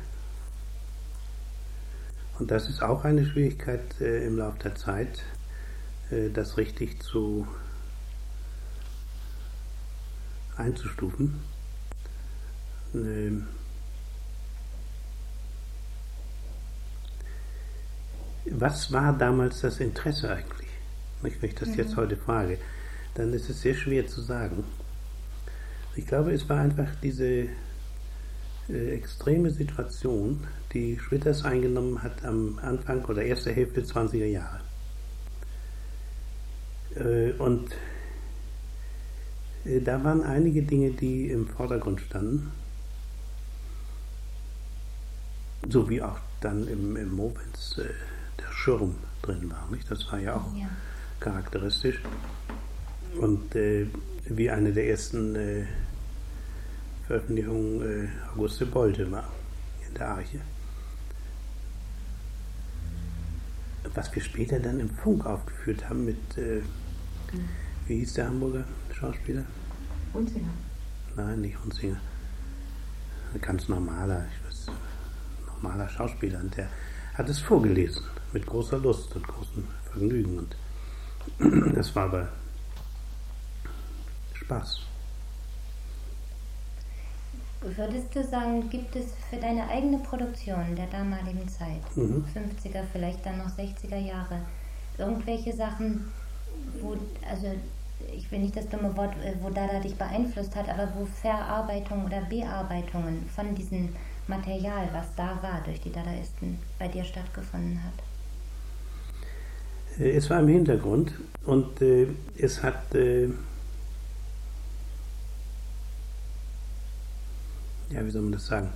Und 2.39 2.50
das 2.50 2.70
ist 2.70 2.82
auch 2.82 3.03
eine 3.03 3.25
Schwierigkeit 3.25 4.01
äh, 4.01 4.25
im 4.25 4.38
Laufe 4.38 4.60
der 4.60 4.75
Zeit, 4.75 5.24
äh, 6.10 6.30
das 6.30 6.58
richtig 6.58 7.01
zu 7.03 7.48
einzustufen. 10.58 11.39
Ähm, 12.94 13.48
was 18.51 18.91
war 18.91 19.17
damals 19.17 19.62
das 19.62 19.79
Interesse 19.79 20.29
eigentlich? 20.29 20.67
Wenn 21.22 21.31
ich 21.41 21.55
das 21.55 21.70
mhm. 21.70 21.75
jetzt 21.75 21.96
heute 21.96 22.17
frage, 22.17 22.58
dann 23.15 23.34
ist 23.34 23.50
es 23.50 23.62
sehr 23.62 23.75
schwer 23.75 24.08
zu 24.08 24.22
sagen. 24.22 24.63
Ich 25.96 26.08
glaube, 26.08 26.31
es 26.31 26.48
war 26.50 26.60
einfach 26.60 26.88
diese 27.01 27.48
äh, 28.70 28.91
extreme 28.93 29.51
Situation, 29.51 30.46
die 30.74 30.98
Schwitters 31.00 31.43
eingenommen 31.43 32.01
hat 32.01 32.24
am 32.24 32.60
Anfang 32.62 33.03
oder 33.05 33.24
erster 33.24 33.51
Hälfte 33.51 33.81
20er 33.81 34.25
Jahre. 34.25 34.62
Äh, 36.96 37.31
und 37.34 37.72
äh, 39.65 39.81
da 39.81 40.03
waren 40.03 40.24
einige 40.24 40.62
Dinge, 40.63 40.91
die 40.91 41.29
im 41.29 41.48
Vordergrund 41.48 42.01
standen. 42.01 42.51
So 45.70 45.89
wie 45.89 46.01
auch 46.01 46.17
dann 46.39 46.67
im, 46.67 46.96
im 46.96 47.13
Movens 47.13 47.79
Schirm 48.62 48.96
drin 49.24 49.50
war. 49.50 49.68
Nicht? 49.72 49.89
Das 49.89 50.12
war 50.12 50.20
ja 50.20 50.36
auch 50.36 50.56
ja. 50.56 50.70
charakteristisch. 51.20 52.00
Und 53.20 53.56
äh, 53.56 53.88
wie 54.25 54.50
eine 54.50 54.72
der 54.72 54.88
ersten 54.88 55.36
äh, 55.36 55.65
Veröffentlichungen 57.08 57.82
äh, 57.82 58.08
Auguste 58.32 58.65
Bolte 58.65 59.12
war 59.12 59.27
in 59.88 59.94
der 59.96 60.10
Arche. 60.10 60.41
Was 63.96 64.13
wir 64.13 64.22
später 64.22 64.60
dann 64.60 64.80
im 64.80 64.89
Funk 64.89 65.25
aufgeführt 65.25 65.89
haben 65.89 66.06
mit, 66.06 66.38
äh, 66.38 66.62
wie 67.88 67.98
hieß 67.98 68.13
der 68.13 68.27
Hamburger 68.27 68.63
Schauspieler? 68.94 69.44
Hunzinger. 70.13 70.53
Nein, 71.15 71.41
nicht 71.41 71.62
Hunzinger. 71.63 72.00
Ein 73.34 73.41
ganz 73.41 73.68
normaler, 73.68 74.25
ich 74.32 74.48
weiß, 74.48 74.75
normaler 75.48 75.89
Schauspieler. 75.89 76.39
Und 76.39 76.56
der 76.56 76.70
hat 77.15 77.27
es 77.27 77.39
vorgelesen 77.39 78.03
mit 78.34 78.46
großer 78.46 78.78
Lust 78.78 79.16
und 79.16 79.28
großem 79.28 79.68
Vergnügen. 79.92 80.40
Und 80.40 80.56
das 81.76 81.96
war 81.96 82.06
aber 82.06 82.30
Spaß. 84.34 84.82
Würdest 87.62 88.16
du 88.16 88.24
sagen, 88.24 88.70
gibt 88.72 88.96
es 88.96 89.06
für 89.30 89.38
deine 89.38 89.68
eigene 89.70 90.00
Produktion 90.00 90.76
der 90.76 90.88
damaligen 90.88 91.48
Zeit, 91.48 91.96
mhm. 91.96 92.26
50er, 92.34 92.82
vielleicht 92.92 93.24
dann 93.24 93.38
noch 93.38 93.50
60er 93.56 93.98
Jahre, 94.00 94.40
irgendwelche 94.98 95.54
Sachen, 95.54 96.12
wo, 96.82 96.98
also 97.30 97.48
ich 98.12 98.32
will 98.32 98.40
nicht 98.40 98.58
das 98.58 98.68
dumme 98.68 98.96
Wort, 98.98 99.14
äh, 99.24 99.36
wo 99.42 99.52
Dada 99.52 99.80
dich 99.80 99.96
beeinflusst 99.96 100.56
hat, 100.56 100.70
aber 100.70 100.92
wo 100.96 101.06
Verarbeitung 101.06 102.06
oder 102.06 102.22
Bearbeitungen 102.22 103.30
von 103.36 103.54
diesem 103.54 103.90
Material, 104.28 104.90
was 104.92 105.14
da 105.16 105.38
war, 105.44 105.62
durch 105.64 105.82
die 105.82 105.92
Dadaisten, 105.92 106.58
bei 106.80 106.88
dir 106.88 107.04
stattgefunden 107.04 107.84
hat? 107.84 107.94
Äh, 110.00 110.12
es 110.12 110.30
war 110.30 110.40
im 110.40 110.48
Hintergrund 110.48 111.14
und 111.46 111.82
äh, 111.82 112.08
es 112.38 112.62
hat 112.64 112.94
äh, 112.96 113.28
ja, 117.90 118.06
wie 118.06 118.12
soll 118.12 118.22
man 118.22 118.32
das 118.34 118.46
sagen? 118.46 118.70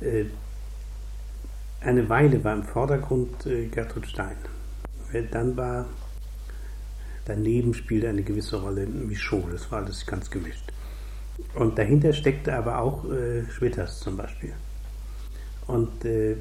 Äh, 0.00 0.24
eine 1.80 2.08
Weile 2.08 2.42
war 2.42 2.54
im 2.54 2.62
Vordergrund 2.62 3.46
äh, 3.46 3.66
Gertrud 3.66 4.06
Stein. 4.06 4.36
Dann 5.30 5.56
war 5.56 5.86
Daneben 7.26 7.72
spielte 7.72 8.08
eine 8.08 8.22
gewisse 8.22 8.60
Rolle 8.60 8.86
Michaud, 8.86 9.52
das 9.52 9.70
war 9.70 9.82
alles 9.82 10.04
ganz 10.04 10.30
gemischt. 10.30 10.72
Und 11.54 11.78
dahinter 11.78 12.12
steckte 12.12 12.54
aber 12.54 12.78
auch 12.78 13.10
äh, 13.10 13.48
Schwitters 13.50 14.00
zum 14.00 14.16
Beispiel. 14.16 14.52
Und 15.66 16.04
äh, 16.04 16.36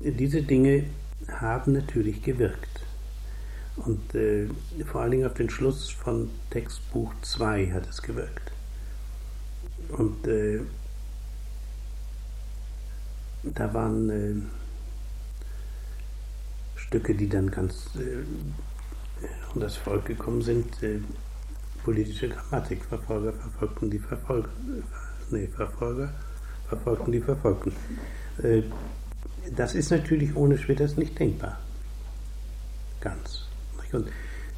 diese 0.00 0.42
Dinge 0.42 0.84
haben 1.28 1.72
natürlich 1.72 2.20
gewirkt. 2.22 2.83
Und 3.76 4.14
äh, 4.14 4.48
vor 4.84 5.02
allen 5.02 5.10
Dingen 5.10 5.26
auf 5.26 5.34
den 5.34 5.50
Schluss 5.50 5.90
von 5.90 6.30
Textbuch 6.50 7.12
2 7.22 7.72
hat 7.72 7.88
es 7.88 8.00
gewirkt. 8.02 8.52
Und 9.88 10.26
äh, 10.26 10.60
da 13.42 13.74
waren 13.74 14.10
äh, 14.10 14.34
Stücke, 16.76 17.14
die 17.14 17.28
dann 17.28 17.50
ganz 17.50 17.88
äh, 17.96 18.24
und 19.54 19.60
das 19.60 19.76
Volk 19.76 20.06
gekommen 20.06 20.42
sind, 20.42 20.82
äh, 20.82 21.00
politische 21.84 22.28
Grammatik. 22.28 22.84
Verfolger 22.84 23.32
verfolgten 23.32 23.90
die 23.90 23.98
Verfolger. 23.98 24.48
Nee, 25.30 25.46
Verfolger 25.48 26.12
verfolgten 26.68 27.12
die 27.12 27.20
Verfolgten. 27.20 27.72
Äh, 28.42 28.62
das 29.54 29.74
ist 29.74 29.90
natürlich 29.90 30.34
ohne 30.34 30.58
Schwitters 30.58 30.96
nicht 30.96 31.18
denkbar. 31.18 31.58
Ganz. 33.00 33.46
Und 33.94 34.08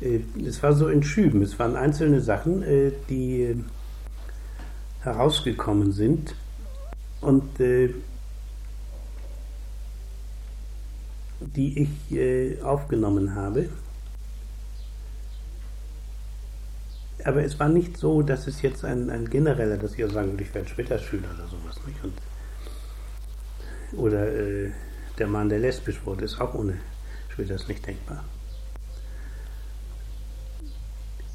äh, 0.00 0.20
es 0.46 0.62
war 0.62 0.72
so 0.72 0.88
in 0.88 1.02
Schüben. 1.02 1.42
Es 1.42 1.58
waren 1.58 1.76
einzelne 1.76 2.20
Sachen, 2.20 2.62
äh, 2.62 2.92
die 3.08 3.42
äh, 3.42 3.56
herausgekommen 5.02 5.92
sind 5.92 6.34
und 7.20 7.60
äh, 7.60 7.90
die 11.40 11.82
ich 11.82 12.62
aufgenommen 12.62 13.34
habe 13.34 13.68
aber 17.26 17.42
es 17.42 17.58
war 17.58 17.68
nicht 17.68 17.96
so, 17.96 18.22
dass 18.22 18.46
es 18.46 18.62
jetzt 18.62 18.84
ein, 18.84 19.10
ein 19.10 19.28
genereller, 19.28 19.76
dass 19.76 19.94
ich 19.94 20.04
auch 20.04 20.10
sagen 20.10 20.30
würde, 20.30 20.44
ich 20.44 20.54
werde 20.54 20.70
Twitter-Schüler 20.70 21.28
oder 21.34 21.48
sowas. 21.48 21.76
Nicht? 21.84 21.98
Und, 22.04 22.14
oder 23.98 24.28
äh, 24.32 24.70
der 25.18 25.26
Mann, 25.26 25.48
der 25.48 25.58
lesbisch 25.58 26.04
wurde, 26.04 26.24
ist 26.24 26.40
auch 26.40 26.54
ohne 26.54 26.78
Schwitters 27.28 27.66
nicht 27.66 27.84
denkbar. 27.84 28.22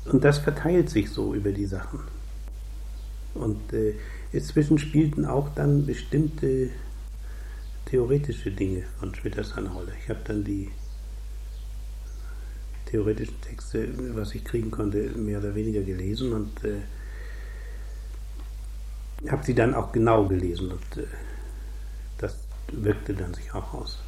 Und 0.05 0.24
das 0.24 0.39
verteilt 0.39 0.89
sich 0.89 1.10
so 1.10 1.34
über 1.36 1.51
die 1.51 1.65
Sachen. 1.65 2.00
Und 3.34 3.74
äh, 3.74 3.96
inzwischen 4.31 4.77
spielten 4.77 5.25
auch 5.25 5.50
dann 5.53 5.86
bestimmte 5.86 6.70
theoretische 7.86 8.51
Dinge 8.51 8.84
von 9.00 9.13
Schwitters 9.15 9.58
eine 9.58 9.70
Rolle. 9.70 9.93
Ich 10.01 10.10
habe 10.10 10.20
dann 10.25 10.43
die 10.43 10.70
theoretischen 12.86 13.39
Texte, 13.41 13.88
was 14.15 14.36
ich 14.36 14.43
kriegen 14.43 14.70
konnte, 14.70 15.10
mehr 15.12 15.39
oder 15.39 15.55
weniger 15.55 15.81
gelesen 15.81 16.34
und 16.34 16.63
äh, 16.65 16.81
habe 19.29 19.43
sie 19.43 19.53
dann 19.53 19.74
auch 19.75 19.91
genau 19.91 20.25
gelesen 20.27 20.72
und 20.72 20.98
äh, 20.98 21.08
das 22.17 22.38
wirkte 22.72 23.13
dann 23.13 23.34
sich 23.34 23.53
auch 23.53 23.74
aus. 23.74 24.00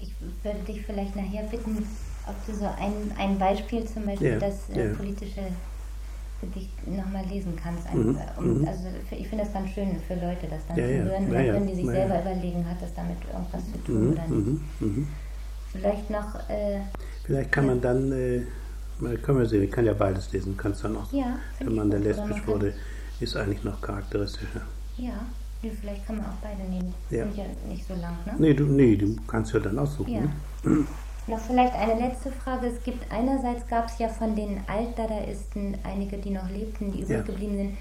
Ich 0.00 0.12
würde 0.42 0.60
dich 0.66 0.84
vielleicht 0.84 1.14
nachher 1.14 1.44
bitten, 1.44 1.86
ob 2.30 2.46
du 2.46 2.54
so 2.54 2.66
ein, 2.66 3.12
ein 3.18 3.38
Beispiel 3.38 3.84
zum 3.86 4.06
Beispiel 4.06 4.32
ja, 4.32 4.38
das 4.38 4.70
äh, 4.70 4.88
ja. 4.88 4.94
politische 4.94 5.42
Gedicht 6.40 6.70
nochmal 6.86 7.24
lesen 7.26 7.54
kannst. 7.62 7.92
Mhm, 7.92 8.18
um, 8.38 8.60
mhm. 8.60 8.68
also 8.68 8.84
ich 9.10 9.28
finde 9.28 9.44
das 9.44 9.52
ganz 9.52 9.70
schön 9.70 9.96
für 10.06 10.14
Leute, 10.14 10.46
das 10.48 10.66
dann 10.68 10.76
ja, 10.76 10.86
zu 10.86 11.04
hören, 11.04 11.32
ja, 11.32 11.54
wenn 11.54 11.66
die 11.66 11.74
sich 11.74 11.86
selber 11.86 12.20
überlegen, 12.20 12.64
hat 12.68 12.80
das 12.80 12.94
damit 12.94 13.18
irgendwas 13.32 13.62
zu 13.72 13.78
tun 13.84 14.06
mhm, 14.06 14.12
oder 14.12 14.22
nicht. 14.22 14.30
Mhm, 14.30 14.60
mhm. 14.80 15.08
Vielleicht 15.72 16.10
noch. 16.10 16.34
Äh, 16.48 16.80
Vielleicht 17.24 17.52
kann 17.52 17.66
man 17.66 17.80
dann, 17.80 18.12
äh, 18.12 18.42
können 19.22 19.38
wir 19.38 19.46
sehen, 19.46 19.62
ich 19.62 19.70
kann 19.70 19.84
ja 19.84 19.92
beides 19.92 20.32
lesen, 20.32 20.56
kannst 20.56 20.82
dann 20.84 20.96
auch, 20.96 21.12
ja, 21.12 21.38
der 21.60 21.70
Mann, 21.70 21.90
der 21.90 22.00
lesbisch 22.00 22.46
wurde, 22.46 22.74
ist 23.20 23.36
eigentlich 23.36 23.62
noch 23.62 23.80
charakteristischer. 23.80 24.62
Ja, 24.96 25.12
vielleicht 25.60 26.06
kann 26.06 26.16
man 26.16 26.26
auch 26.26 26.38
beide 26.42 26.62
nehmen. 26.68 26.92
Ja. 27.10 27.24
Sind 27.24 27.36
ja 27.36 27.44
nicht 27.68 27.86
so 27.86 27.94
lang, 27.94 28.16
ne? 28.24 28.34
Nee, 28.38 28.54
du, 28.54 28.64
nee, 28.64 28.96
du 28.96 29.14
kannst 29.26 29.52
ja 29.52 29.60
dann 29.60 29.78
aussuchen. 29.78 30.12
Ja. 30.12 30.20
Ne? 30.20 30.86
Noch 31.30 31.38
vielleicht 31.38 31.74
eine 31.74 31.94
letzte 31.94 32.32
Frage. 32.32 32.66
Es 32.66 32.82
gibt 32.82 33.10
einerseits 33.12 33.66
gab 33.68 33.86
es 33.86 33.98
ja 33.98 34.08
von 34.08 34.34
den 34.34 34.62
Altdadaisten 34.66 35.78
einige, 35.84 36.18
die 36.18 36.30
noch 36.30 36.50
lebten, 36.50 36.90
die 36.90 37.02
übrig 37.02 37.24
geblieben 37.24 37.56
sind. 37.56 37.76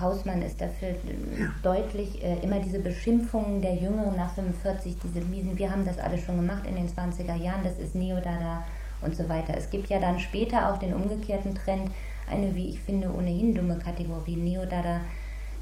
Hausmann 0.00 0.42
ist 0.42 0.60
dafür 0.60 0.88
ja. 0.88 1.52
deutlich 1.62 2.22
äh, 2.22 2.38
immer 2.42 2.58
diese 2.60 2.80
Beschimpfungen 2.80 3.62
der 3.62 3.74
Jüngeren 3.74 4.16
nach 4.16 4.34
45, 4.34 4.96
diese 5.02 5.24
miesen, 5.26 5.56
wir 5.56 5.70
haben 5.70 5.84
das 5.84 5.98
alles 5.98 6.22
schon 6.22 6.36
gemacht 6.36 6.64
in 6.66 6.74
den 6.74 6.88
20er 6.88 7.36
Jahren, 7.36 7.62
das 7.62 7.78
ist 7.78 7.94
Neodada 7.94 8.64
und 9.02 9.14
so 9.14 9.28
weiter. 9.28 9.54
Es 9.56 9.70
gibt 9.70 9.88
ja 9.88 10.00
dann 10.00 10.18
später 10.18 10.72
auch 10.72 10.78
den 10.78 10.94
umgekehrten 10.94 11.54
Trend, 11.54 11.92
eine, 12.28 12.54
wie 12.56 12.70
ich 12.70 12.80
finde, 12.80 13.12
ohnehin 13.12 13.54
dumme 13.54 13.78
Kategorie, 13.78 14.36
Neodada 14.36 15.00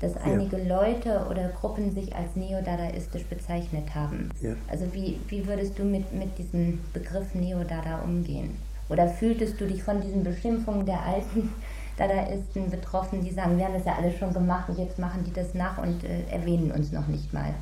dass 0.00 0.16
einige 0.16 0.58
ja. 0.58 0.80
Leute 0.80 1.26
oder 1.30 1.48
Gruppen 1.48 1.92
sich 1.92 2.14
als 2.14 2.36
neodadaistisch 2.36 3.24
bezeichnet 3.24 3.94
haben. 3.94 4.30
Ja. 4.40 4.54
Also 4.68 4.86
wie, 4.92 5.18
wie 5.28 5.46
würdest 5.46 5.78
du 5.78 5.84
mit, 5.84 6.12
mit 6.12 6.36
diesem 6.38 6.80
Begriff 6.92 7.34
Neodada 7.34 8.00
umgehen? 8.00 8.56
Oder 8.88 9.08
fühltest 9.08 9.60
du 9.60 9.66
dich 9.66 9.82
von 9.82 10.00
diesen 10.00 10.22
Beschimpfungen 10.22 10.86
der 10.86 11.02
alten 11.02 11.50
Dadaisten 11.96 12.70
betroffen, 12.70 13.24
die 13.24 13.30
sagen, 13.30 13.56
wir 13.56 13.64
haben 13.64 13.74
das 13.74 13.86
ja 13.86 13.96
alles 13.96 14.18
schon 14.18 14.32
gemacht 14.34 14.68
und 14.68 14.78
jetzt 14.78 14.98
machen 14.98 15.24
die 15.24 15.32
das 15.32 15.54
nach 15.54 15.78
und 15.78 16.04
äh, 16.04 16.24
erwähnen 16.30 16.70
uns 16.70 16.92
noch 16.92 17.06
nicht 17.08 17.32
mal? 17.32 17.54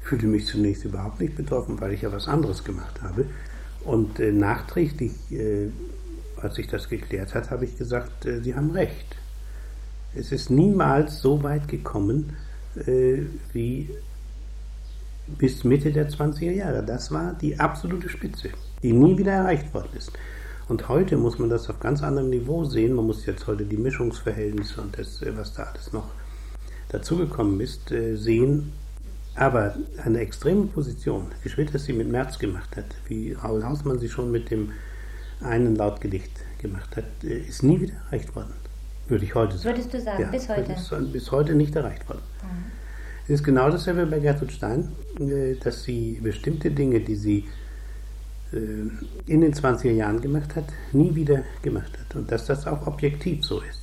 Ich 0.00 0.08
fühlte 0.08 0.26
mich 0.26 0.46
zunächst 0.46 0.84
überhaupt 0.84 1.20
nicht 1.20 1.36
betroffen, 1.36 1.80
weil 1.80 1.92
ich 1.92 2.02
ja 2.02 2.12
was 2.12 2.26
anderes 2.26 2.64
gemacht 2.64 3.02
habe. 3.02 3.26
Und 3.84 4.18
äh, 4.18 4.32
nachträglich, 4.32 5.12
äh, 5.30 5.68
als 6.40 6.54
sich 6.54 6.68
das 6.68 6.88
geklärt 6.88 7.34
hat, 7.34 7.50
habe 7.50 7.66
ich 7.66 7.76
gesagt, 7.76 8.24
äh, 8.24 8.40
Sie 8.40 8.54
haben 8.54 8.70
recht. 8.70 9.16
Es 10.16 10.30
ist 10.30 10.50
niemals 10.50 11.20
so 11.20 11.42
weit 11.42 11.66
gekommen 11.66 12.36
äh, 12.86 13.22
wie 13.52 13.90
bis 15.26 15.64
Mitte 15.64 15.90
der 15.90 16.08
20er 16.08 16.52
Jahre. 16.52 16.84
Das 16.84 17.10
war 17.10 17.34
die 17.40 17.58
absolute 17.58 18.08
Spitze, 18.08 18.50
die 18.82 18.92
nie 18.92 19.16
wieder 19.18 19.32
erreicht 19.32 19.72
worden 19.74 19.96
ist. 19.96 20.12
Und 20.68 20.88
heute 20.88 21.16
muss 21.16 21.38
man 21.38 21.50
das 21.50 21.68
auf 21.68 21.80
ganz 21.80 22.02
anderem 22.02 22.30
Niveau 22.30 22.64
sehen. 22.64 22.94
Man 22.94 23.06
muss 23.06 23.26
jetzt 23.26 23.46
heute 23.46 23.64
die 23.64 23.76
Mischungsverhältnisse 23.76 24.80
und 24.80 24.96
das, 24.98 25.20
äh, 25.22 25.36
was 25.36 25.52
da 25.54 25.64
alles 25.64 25.92
noch 25.92 26.08
dazugekommen 26.90 27.60
ist, 27.60 27.90
äh, 27.90 28.16
sehen. 28.16 28.72
Aber 29.34 29.74
eine 30.04 30.20
extreme 30.20 30.66
Position, 30.66 31.32
wie 31.42 31.48
Schwitter 31.48 31.78
sie 31.78 31.92
mit 31.92 32.08
Merz 32.08 32.38
gemacht 32.38 32.76
hat, 32.76 32.86
wie 33.08 33.32
Raul 33.32 33.64
Hausmann 33.64 33.98
sie 33.98 34.08
schon 34.08 34.30
mit 34.30 34.50
dem 34.50 34.70
einen 35.40 35.74
Lautgedicht 35.74 36.30
gemacht 36.58 36.96
hat, 36.96 37.04
äh, 37.24 37.38
ist 37.38 37.62
nie 37.62 37.80
wieder 37.80 37.94
erreicht 38.06 38.34
worden. 38.36 38.63
Würde 39.08 39.24
ich 39.24 39.34
heute 39.34 39.58
sagen. 39.58 39.76
Würdest 39.76 39.94
du 39.94 40.00
sagen, 40.00 40.22
ja, 40.22 40.28
bis 40.28 40.48
heute? 40.48 40.72
Ist 40.72 41.12
bis 41.12 41.30
heute 41.30 41.54
nicht 41.54 41.76
erreicht 41.76 42.08
worden. 42.08 42.22
Mhm. 42.42 42.72
Es 43.24 43.30
ist 43.30 43.44
genau 43.44 43.70
dasselbe 43.70 44.06
bei 44.06 44.18
Gertrud 44.18 44.52
Stein, 44.52 44.92
äh, 45.18 45.54
dass 45.54 45.84
sie 45.84 46.20
bestimmte 46.22 46.70
Dinge, 46.70 47.00
die 47.00 47.16
sie 47.16 47.48
äh, 48.52 48.56
in 49.26 49.40
den 49.40 49.52
20er 49.52 49.92
Jahren 49.92 50.20
gemacht 50.20 50.56
hat, 50.56 50.66
nie 50.92 51.14
wieder 51.14 51.42
gemacht 51.62 51.98
hat. 51.98 52.16
Und 52.16 52.30
dass 52.30 52.46
das 52.46 52.66
auch 52.66 52.86
objektiv 52.86 53.44
so 53.44 53.60
ist. 53.60 53.80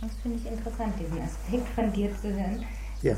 Das 0.00 0.10
finde 0.22 0.38
ich 0.38 0.50
interessant, 0.50 0.94
diesen 1.00 1.20
Aspekt 1.20 1.68
von 1.74 1.92
dir 1.92 2.10
zu 2.20 2.32
hören. 2.32 2.64
Ja. 3.00 3.14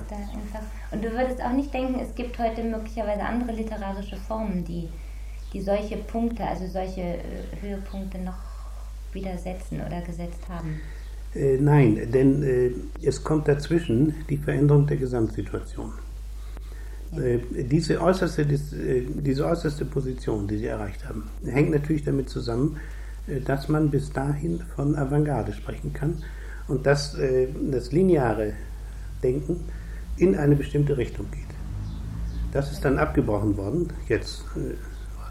und 0.90 1.02
du 1.02 1.10
würdest 1.10 1.42
auch 1.42 1.52
nicht 1.52 1.72
denken, 1.72 1.98
es 2.00 2.14
gibt 2.14 2.38
heute 2.38 2.62
möglicherweise 2.62 3.22
andere 3.22 3.52
literarische 3.52 4.16
Formen, 4.16 4.62
die, 4.62 4.90
die 5.54 5.62
solche 5.62 5.96
Punkte, 5.96 6.44
also 6.44 6.66
solche 6.66 7.00
äh, 7.00 7.22
Höhepunkte 7.62 8.18
noch 8.18 8.49
widersetzen 9.12 9.80
oder 9.80 10.00
gesetzt 10.02 10.48
haben? 10.48 10.80
Äh, 11.34 11.58
nein, 11.58 12.10
denn 12.12 12.42
äh, 12.42 12.72
es 13.06 13.22
kommt 13.22 13.46
dazwischen 13.46 14.14
die 14.28 14.36
Veränderung 14.36 14.86
der 14.86 14.96
Gesamtsituation. 14.96 15.92
Ja. 17.12 17.18
Äh, 17.22 17.40
diese, 17.64 18.00
äußerste, 18.00 18.42
äh, 18.42 19.06
diese 19.06 19.46
äußerste 19.46 19.84
Position, 19.84 20.48
die 20.48 20.58
sie 20.58 20.66
erreicht 20.66 21.08
haben, 21.08 21.28
hängt 21.44 21.70
natürlich 21.70 22.04
damit 22.04 22.28
zusammen, 22.28 22.78
äh, 23.26 23.40
dass 23.40 23.68
man 23.68 23.90
bis 23.90 24.12
dahin 24.12 24.60
von 24.74 24.96
Avantgarde 24.96 25.52
sprechen 25.52 25.92
kann 25.92 26.22
und 26.68 26.86
dass 26.86 27.14
äh, 27.14 27.48
das 27.70 27.92
lineare 27.92 28.54
Denken 29.22 29.60
in 30.16 30.36
eine 30.36 30.56
bestimmte 30.56 30.96
Richtung 30.96 31.26
geht. 31.30 31.40
Das 32.52 32.72
ist 32.72 32.84
dann 32.84 32.98
abgebrochen 32.98 33.56
worden, 33.56 33.92
jetzt, 34.08 34.44
äh, 34.56 34.74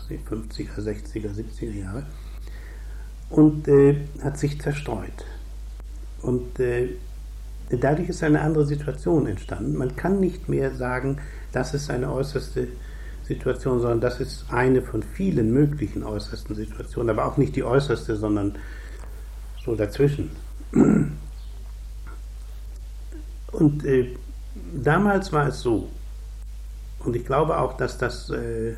50er, 0.10 0.80
60er, 0.80 1.30
70er 1.30 1.72
Jahre 1.72 2.04
und 3.30 3.68
äh, 3.68 3.98
hat 4.24 4.38
sich 4.38 4.60
zerstreut. 4.60 5.26
Und 6.22 6.60
äh, 6.60 6.90
dadurch 7.70 8.10
ist 8.10 8.24
eine 8.24 8.42
andere 8.42 8.66
Situation 8.66 9.28
entstanden. 9.28 9.78
Man 9.78 9.96
kann 9.96 10.20
nicht 10.20 10.50
mehr 10.50 10.76
sagen, 10.76 11.20
das 11.52 11.74
ist 11.74 11.90
eine 11.90 12.12
äußerste 12.12 12.68
Situation, 13.24 13.80
sondern 13.80 14.02
das 14.02 14.20
ist 14.20 14.46
eine 14.50 14.82
von 14.82 15.04
vielen 15.04 15.54
möglichen 15.54 16.04
äußersten 16.04 16.56
Situationen, 16.56 17.12
aber 17.12 17.26
auch 17.26 17.38
nicht 17.38 17.56
die 17.56 17.64
äußerste, 17.64 18.16
sondern 18.16 18.56
so 19.64 19.76
dazwischen. 19.76 20.32
Und 23.52 23.86
äh, 23.86 24.16
damals 24.74 25.32
war 25.32 25.48
es 25.48 25.62
so, 25.62 25.90
und 27.00 27.16
ich 27.16 27.26
glaube 27.26 27.58
auch, 27.58 27.78
dass 27.78 27.98
das 27.98 28.30
äh, 28.30 28.74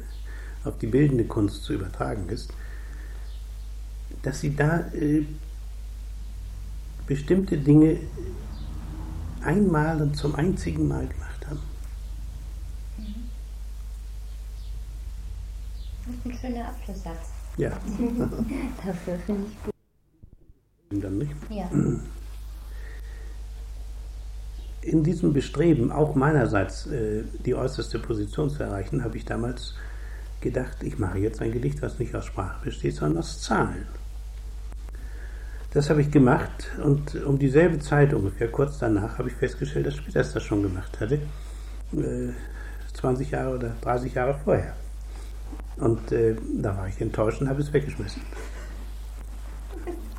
auf 0.64 0.78
die 0.78 0.88
bildende 0.88 1.26
Kunst 1.26 1.64
zu 1.64 1.74
übertragen 1.74 2.30
ist, 2.30 2.54
dass 4.24 4.40
sie 4.40 4.56
da 4.56 4.80
äh, 4.94 5.26
bestimmte 7.08 7.58
Dinge 7.58 7.98
einmal 9.44 10.02
und 10.02 10.16
zum 10.16 10.36
einzigen 10.36 10.88
Mal 10.88 11.08
gemacht 11.08 11.48
haben. 11.48 11.60
Das 16.06 16.16
ist 16.16 16.26
ein 16.26 16.34
schöner 16.34 16.68
Abschlusssatz. 16.68 17.30
Ja. 17.58 17.70
Dafür 18.86 19.18
finde 19.26 19.48
ich 19.50 19.64
gut. 19.64 19.74
Dann 21.04 21.18
nicht? 21.18 21.32
Ja. 21.50 21.70
In 24.82 25.04
diesem 25.04 25.32
Bestreben, 25.32 25.92
auch 25.92 26.16
meinerseits 26.16 26.88
äh, 26.88 27.24
die 27.46 27.56
äußerste 27.56 28.00
Position 28.00 28.50
zu 28.50 28.64
erreichen, 28.64 29.04
habe 29.04 29.16
ich 29.18 29.26
damals 29.26 29.76
gedacht, 30.42 30.82
ich 30.82 30.98
mache 30.98 31.20
jetzt 31.20 31.42
ein 31.42 31.52
Gedicht, 31.52 31.82
was 31.82 32.00
nicht 32.00 32.16
aus 32.16 32.26
Sprache 32.26 32.64
besteht, 32.64 32.96
sondern 32.96 33.20
aus 33.20 33.42
Zahlen. 33.42 33.86
Das 35.74 35.90
habe 35.90 36.02
ich 36.02 36.12
gemacht 36.12 36.70
und 36.84 37.16
um 37.24 37.40
dieselbe 37.40 37.80
Zeit 37.80 38.14
ungefähr, 38.14 38.52
kurz 38.52 38.78
danach, 38.78 39.18
habe 39.18 39.30
ich 39.30 39.36
festgestellt, 39.36 39.88
dass 39.88 39.96
Späters 39.96 40.34
das 40.34 40.44
schon 40.44 40.62
gemacht 40.62 41.00
hatte. 41.00 41.22
Äh, 41.94 42.34
20 42.94 43.32
Jahre 43.32 43.56
oder 43.56 43.76
30 43.80 44.14
Jahre 44.14 44.38
vorher. 44.44 44.76
Und 45.78 46.12
äh, 46.12 46.36
da 46.62 46.78
war 46.78 46.90
ich 46.90 47.00
enttäuscht 47.00 47.40
und 47.40 47.48
habe 47.48 47.62
es 47.62 47.72
weggeschmissen. 47.72 48.22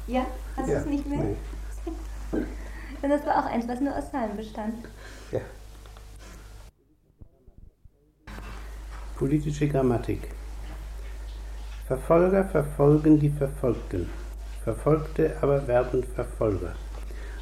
Ja, 0.07 0.25
hast 0.57 0.69
ja, 0.69 0.75
du 0.77 0.81
es 0.81 0.87
nicht 0.87 1.07
mehr? 1.07 1.19
Nee. 1.19 1.37
Und 3.03 3.11
das 3.11 3.27
war 3.27 3.45
auch 3.45 3.51
eins, 3.51 3.69
was 3.69 3.81
nur 3.81 3.95
aus 3.95 4.11
Zahlen 4.11 4.35
bestand. 4.37 4.75
Ja. 5.33 5.41
Politische 9.17 9.69
Grammatik. 9.69 10.29
Verfolger 11.87 12.45
verfolgen 12.47 13.21
die 13.21 13.29
Verfolgten. 13.29 14.09
Verfolgte 14.65 15.33
aber 15.41 15.67
werden 15.67 16.05
Verfolger. 16.15 16.75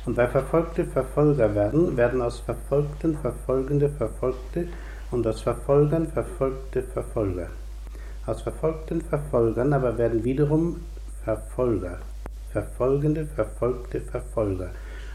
Und 0.06 0.16
weil 0.16 0.28
Verfolgte 0.28 0.84
Verfolger 0.84 1.54
werden, 1.54 1.96
werden 1.96 2.22
aus 2.22 2.40
Verfolgten 2.40 3.18
Verfolgende 3.18 3.88
Verfolgte 3.90 4.66
und 5.10 5.26
aus 5.26 5.42
Verfolgern 5.42 6.06
Verfolgte 6.06 6.82
Verfolger. 6.82 7.48
Aus 8.26 8.42
verfolgten 8.42 9.00
Verfolgern 9.02 9.72
aber 9.72 9.98
werden 9.98 10.24
wiederum 10.24 10.80
Verfolger, 11.24 11.98
Verfolgende 12.52 13.26
Verfolgte 13.26 14.00
Verfolger. 14.00 14.70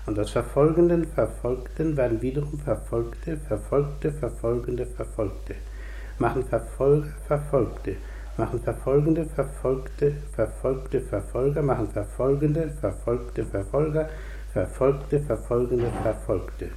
Und 0.05 0.19
aus 0.19 0.31
Verfolgenden 0.31 1.05
Verfolgten 1.05 1.97
werden 1.97 2.21
wiederum 2.21 2.59
Verfolgte, 2.59 3.37
Verfolgte, 3.37 4.11
Verfolgende 4.11 4.85
Verfolgte. 4.85 5.55
machen 6.19 6.43
Verfolger 6.45 7.09
Verfolgte, 7.27 7.95
machen 8.37 8.59
Verfolgende 8.61 9.25
Verfolgte, 9.25 10.13
Verfolgte 10.33 11.01
Verfolger, 11.01 11.61
machen 11.61 11.89
Verfolgende 11.89 12.69
Verfolgte 12.81 13.45
Verfolger, 13.45 14.09
Verfolgte 14.51 15.19
Verfolgende 15.21 15.89
Verfolgte. 16.01 16.69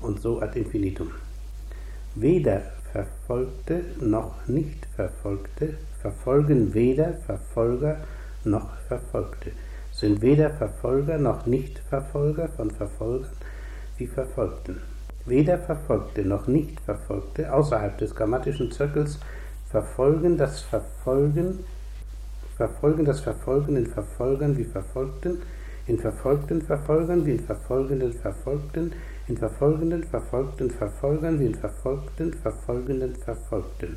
Und 0.00 0.20
so 0.20 0.40
ad 0.40 0.58
infinitum. 0.58 1.10
Weder 2.14 2.62
Verfolgte 2.92 3.82
noch 4.00 4.46
Nicht-Verfolgte 4.46 5.74
verfolgen 6.00 6.74
weder 6.74 7.14
Verfolger 7.26 7.96
noch 8.44 8.76
Verfolgte, 8.88 9.52
sind 9.90 10.20
weder 10.20 10.50
Verfolger 10.50 11.16
noch 11.16 11.46
Nicht-Verfolger 11.46 12.48
von 12.48 12.70
Verfolgern 12.70 13.30
wie 13.96 14.06
Verfolgten. 14.06 14.80
Weder 15.24 15.58
Verfolgte 15.58 16.24
noch 16.24 16.46
Nicht-Verfolgte 16.46 17.52
außerhalb 17.52 17.96
des 17.96 18.14
grammatischen 18.14 18.70
Zirkels 18.70 19.18
verfolgen 19.74 20.38
das 20.38 20.60
Verfolgen, 20.60 21.64
verfolgen 22.56 23.04
das 23.04 23.18
Verfolgen 23.18 23.74
in 23.74 23.88
Verfolgern 23.88 24.56
wie 24.56 24.62
Verfolgten, 24.62 25.42
in 25.88 25.98
verfolgten 25.98 26.62
Verfolgern 26.62 27.26
wie 27.26 27.32
in 27.32 27.40
verfolgenden 27.40 28.12
Verfolgten, 28.12 28.92
in 29.26 29.36
verfolgenden 29.36 30.04
Verfolgten 30.04 30.70
Verfolgern 30.70 31.40
wie 31.40 31.46
in 31.46 31.56
verfolgten 31.56 32.32
Verfolgenden 32.34 33.16
Verfolgten. 33.16 33.96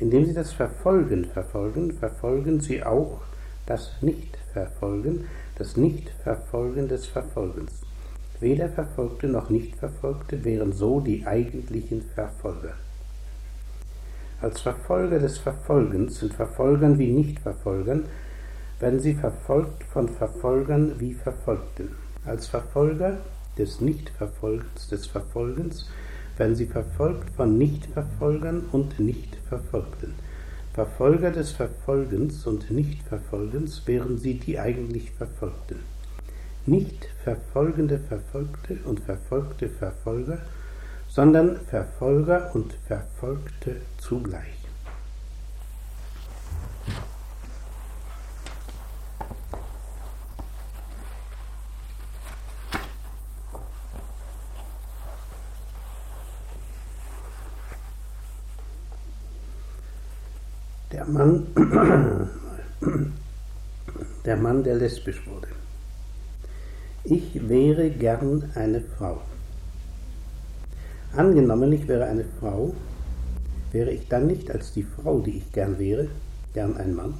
Indem 0.00 0.26
sie 0.26 0.34
das 0.34 0.52
Verfolgen 0.52 1.24
verfolgen, 1.32 1.92
verfolgen 1.92 2.60
sie 2.60 2.82
auch 2.82 3.22
das 3.64 4.02
Nicht-Verfolgen, 4.02 5.24
das 5.56 5.78
Nicht-Verfolgen 5.78 6.88
des 6.88 7.06
Verfolgens. 7.06 7.80
Weder 8.38 8.68
Verfolgte 8.68 9.28
noch 9.28 9.48
Nicht-Verfolgte 9.48 10.44
wären 10.44 10.74
so 10.74 11.00
die 11.00 11.26
eigentlichen 11.26 12.02
Verfolger. 12.02 12.74
Als 14.44 14.60
Verfolger 14.60 15.20
des 15.20 15.38
Verfolgens 15.38 16.18
sind 16.18 16.34
Verfolgern 16.34 16.98
wie 16.98 17.10
Nicht-Verfolgern, 17.10 18.04
werden 18.78 19.00
sie 19.00 19.14
verfolgt 19.14 19.84
von 19.84 20.06
Verfolgern 20.06 20.92
wie 20.98 21.14
Verfolgten. 21.14 21.92
Als 22.26 22.48
Verfolger 22.48 23.16
des 23.56 23.80
Nichtverfolgens 23.80 24.88
des 24.88 25.06
Verfolgens 25.06 25.88
werden 26.36 26.54
sie 26.56 26.66
verfolgt 26.66 27.30
von 27.30 27.56
Nichtverfolgern 27.56 28.66
und 28.70 29.00
Nichtverfolgten. 29.00 30.12
Verfolger 30.74 31.30
des 31.30 31.52
Verfolgens 31.52 32.46
und 32.46 32.70
Nichtverfolgens 32.70 33.86
wären 33.86 34.18
sie 34.18 34.34
die 34.34 34.58
eigentlich 34.58 35.12
Verfolgten. 35.12 35.78
Nicht 36.66 37.08
verfolgende 37.22 37.98
Verfolgte 37.98 38.76
und 38.84 39.00
verfolgte 39.00 39.70
Verfolger, 39.70 40.42
sondern 41.14 41.60
Verfolger 41.70 42.50
und 42.54 42.74
Verfolgte 42.88 43.76
zugleich. 43.98 44.58
Der 60.90 61.04
Mann, 61.04 61.46
der 64.24 64.36
Mann, 64.36 64.64
der 64.64 64.74
lesbisch 64.74 65.24
wurde. 65.28 65.46
Ich 67.04 67.48
wäre 67.48 67.90
gern 67.90 68.50
eine 68.56 68.80
Frau. 68.80 69.20
Angenommen, 71.16 71.72
ich 71.72 71.86
wäre 71.86 72.06
eine 72.06 72.24
Frau, 72.40 72.74
wäre 73.70 73.92
ich 73.92 74.08
dann 74.08 74.26
nicht 74.26 74.50
als 74.50 74.72
die 74.72 74.82
Frau, 74.82 75.20
die 75.20 75.36
ich 75.36 75.52
gern 75.52 75.78
wäre, 75.78 76.08
gern 76.54 76.76
ein 76.76 76.92
Mann? 76.92 77.14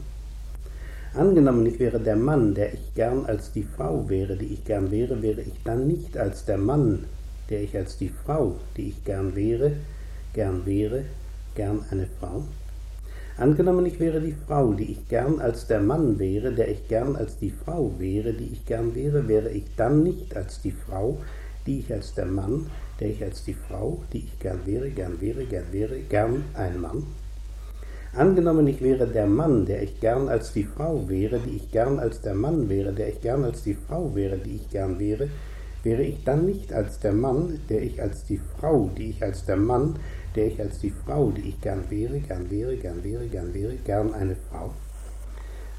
Angenommen, 1.15 1.65
ich 1.65 1.79
wäre 1.79 2.01
der 2.01 2.17
Mann, 2.17 2.55
der 2.55 2.75
ich 2.75 2.93
gern 2.97 3.25
als 3.25 3.53
die 3.53 3.63
Frau 3.63 4.09
wäre, 4.09 4.37
die 4.37 4.47
ich 4.47 4.65
gern 4.65 4.91
wäre, 4.91 5.23
wäre 5.23 5.43
ich 5.43 5.63
dann 5.63 5.87
nicht 5.87 6.19
als 6.19 6.45
der 6.45 6.59
Mann, 6.59 7.05
der 7.49 7.63
ich 7.63 7.77
als 7.77 7.97
die 7.97 8.09
Frau, 8.09 8.57
die 8.77 8.89
ich 8.89 9.05
gern 9.05 9.37
wäre, 9.37 9.71
gern 10.33 10.67
wäre, 10.67 11.05
gern 11.55 11.85
eine 11.93 12.09
Frau? 12.19 12.43
Angenommen, 13.37 13.87
ich 13.87 14.01
wäre 14.01 14.21
die 14.21 14.35
Frau, 14.49 14.73
die 14.73 14.91
ich 14.91 15.09
gern 15.09 15.39
als 15.39 15.69
der 15.69 15.81
Mann 15.81 16.19
wäre, 16.19 16.51
der 16.51 16.69
ich 16.69 16.89
gern 16.89 17.15
als 17.15 17.39
die 17.39 17.53
Frau 17.53 17.93
wäre, 17.99 18.33
die 18.33 18.55
ich 18.55 18.67
gern 18.67 18.93
wäre, 18.97 19.29
wäre 19.29 19.51
ich 19.51 19.67
dann 19.77 20.03
nicht 20.03 20.35
als 20.37 20.61
die 20.63 20.73
Frau, 20.73 21.19
die 21.65 21.79
ich 21.79 21.93
als 21.93 22.13
der 22.15 22.27
Mann, 22.27 22.67
der 23.01 23.11
ich 23.11 23.23
als 23.23 23.45
die 23.45 23.55
Frau, 23.55 24.03
die 24.13 24.19
ich 24.19 24.39
gern 24.39 24.61
wäre, 24.65 24.91
gern 24.91 25.21
wäre, 25.21 25.45
gern 25.45 25.73
wäre, 25.73 25.99
gern 26.01 26.45
ein 26.55 26.81
Mann? 26.81 27.05
Angenommen, 28.17 28.69
ich 28.69 28.81
wäre 28.81 29.09
der 29.09 29.27
Mann, 29.27 29.67
der 29.67 29.83
ich 29.83 29.99
gern 29.99 30.29
als 30.29 30.53
die 30.53 30.63
Frau 30.63 31.09
wäre, 31.09 31.41
die 31.41 31.57
ich 31.57 31.73
gern 31.73 31.99
als 31.99 32.21
der 32.21 32.35
Mann 32.35 32.69
wäre, 32.69 32.93
der 32.93 33.09
ich 33.09 33.21
gern 33.21 33.43
als 33.43 33.65
die 33.65 33.75
Frau 33.75 34.15
wäre, 34.15 34.39
die 34.39 34.55
ich 34.57 34.71
gern 34.71 35.01
wäre, 35.01 35.29
wäre 35.83 36.03
ich 36.03 36.23
dann 36.25 36.47
nicht 36.47 36.73
als 36.73 37.01
der 37.01 37.13
Mann, 37.13 37.59
der 37.69 37.83
ich 37.83 38.01
als 38.01 38.25
die 38.25 38.39
Frau, 38.39 38.89
die 38.97 39.11
ich 39.11 39.23
als 39.23 39.45
der 39.45 39.57
Mann, 39.57 39.97
der 40.37 40.47
ich 40.47 40.61
als 40.61 40.79
die 40.79 40.93
Frau, 40.93 41.31
die 41.31 41.49
ich 41.49 41.61
gern 41.61 41.91
wäre, 41.91 42.21
gern 42.21 42.51
wäre, 42.51 42.77
gern 42.77 43.03
wäre, 43.03 43.27
gern 43.27 43.53
wäre, 43.53 43.75
gern 43.85 44.15
eine 44.15 44.37
Frau. 44.49 44.71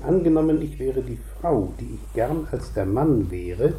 Angenommen, 0.02 0.62
ich 0.62 0.78
wäre 0.78 1.02
die 1.02 1.20
Frau, 1.40 1.74
die 1.80 1.96
ich 1.96 2.14
gern 2.14 2.48
als 2.52 2.74
der 2.74 2.86
Mann 2.86 3.32
wäre, 3.32 3.74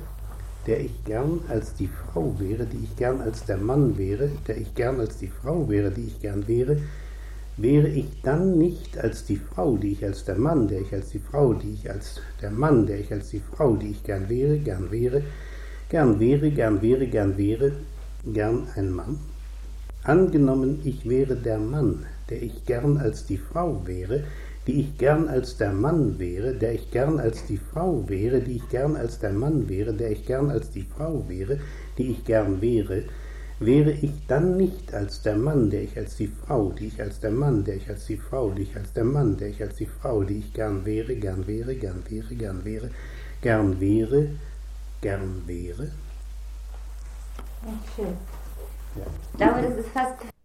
der 0.66 0.80
ich 0.80 1.04
gern 1.04 1.40
als 1.48 1.74
die 1.74 1.88
Frau 1.88 2.34
wäre, 2.38 2.66
die 2.66 2.84
ich 2.84 2.96
gern 2.96 3.20
als 3.20 3.44
der 3.44 3.56
Mann 3.56 3.96
wäre, 3.96 4.30
der 4.46 4.56
ich 4.56 4.74
gern 4.74 5.00
als 5.00 5.18
die 5.18 5.28
Frau 5.28 5.68
wäre, 5.68 5.90
die 5.90 6.06
ich 6.06 6.20
gern 6.20 6.46
wäre, 6.48 6.78
wäre 7.56 7.88
ich 7.88 8.20
dann 8.22 8.58
nicht 8.58 8.98
als 8.98 9.24
die 9.24 9.36
Frau, 9.36 9.76
die 9.76 9.92
ich 9.92 10.04
als 10.04 10.24
der 10.24 10.36
Mann, 10.36 10.68
der 10.68 10.80
ich 10.80 10.92
als 10.92 11.10
die 11.10 11.18
Frau, 11.18 11.54
die 11.54 11.72
ich 11.72 11.90
als 11.90 12.20
der 12.42 12.50
Mann, 12.50 12.86
der 12.86 13.00
ich 13.00 13.12
als 13.12 13.30
die 13.30 13.40
Frau, 13.40 13.76
die 13.76 13.92
ich 13.92 14.02
gern 14.02 14.28
wäre, 14.28 14.58
gern 14.58 14.90
wäre, 14.90 15.22
gern 15.88 16.20
wäre, 16.20 16.50
gern 16.50 16.82
wäre, 16.82 17.06
gern 17.06 17.38
wäre, 17.38 17.72
gern 18.26 18.66
ein 18.74 18.90
Mann? 18.90 19.18
Angenommen, 20.02 20.80
ich 20.84 21.08
wäre 21.08 21.36
der 21.36 21.58
Mann, 21.58 22.06
der 22.28 22.42
ich 22.42 22.64
gern 22.64 22.98
als 22.98 23.24
die 23.26 23.38
Frau 23.38 23.82
wäre, 23.86 24.24
die 24.66 24.80
ich 24.80 24.98
gern 24.98 25.28
als 25.28 25.56
der 25.56 25.72
Mann 25.72 26.18
wäre, 26.18 26.54
der 26.54 26.74
ich 26.74 26.90
gern 26.90 27.20
als 27.20 27.46
die 27.46 27.58
Frau 27.58 28.04
wäre, 28.08 28.40
die 28.40 28.56
ich 28.56 28.68
gern 28.68 28.96
als 28.96 29.18
der 29.18 29.32
Mann 29.32 29.68
wäre, 29.68 29.92
der 29.92 30.10
ich 30.10 30.26
gern 30.26 30.50
als 30.50 30.70
die 30.70 30.82
Frau 30.82 31.24
wäre, 31.28 31.58
die 31.98 32.10
ich 32.10 32.24
gern 32.24 32.60
wäre, 32.60 33.04
wäre 33.58 33.92
ich 33.92 34.12
dann 34.26 34.56
nicht 34.56 34.92
als 34.92 35.22
der 35.22 35.36
Mann, 35.36 35.70
der 35.70 35.82
ich 35.82 35.96
als 35.96 36.16
die 36.16 36.26
Frau, 36.26 36.72
die 36.72 36.88
ich 36.88 37.00
als 37.00 37.20
der 37.20 37.30
Mann, 37.30 37.64
der 37.64 37.76
ich 37.76 37.88
als 37.88 38.06
die 38.06 38.16
Frau, 38.16 38.50
die 38.50 38.64
ich 38.64 38.76
als 38.76 38.92
der 38.92 39.04
Mann, 39.04 39.36
der 39.36 39.48
ich 39.48 39.62
als 39.62 39.76
die 39.76 39.86
Frau, 39.86 40.24
die 40.24 40.38
ich 40.38 40.52
gern 40.52 40.84
wäre, 40.84 41.14
gern 41.14 41.46
wäre, 41.46 41.74
gern 41.74 42.02
wäre, 42.08 42.34
gern 42.34 42.64
wäre, 42.64 42.90
gern 43.40 43.80
wäre, 43.80 44.28
gern 45.00 45.42
wäre? 45.46 45.90
Schön. 47.94 48.06
Ja. 48.96 49.06
Ich 49.32 49.36
glaube, 49.38 49.62
das 49.62 49.78
ist 49.78 49.88
fast 49.88 50.35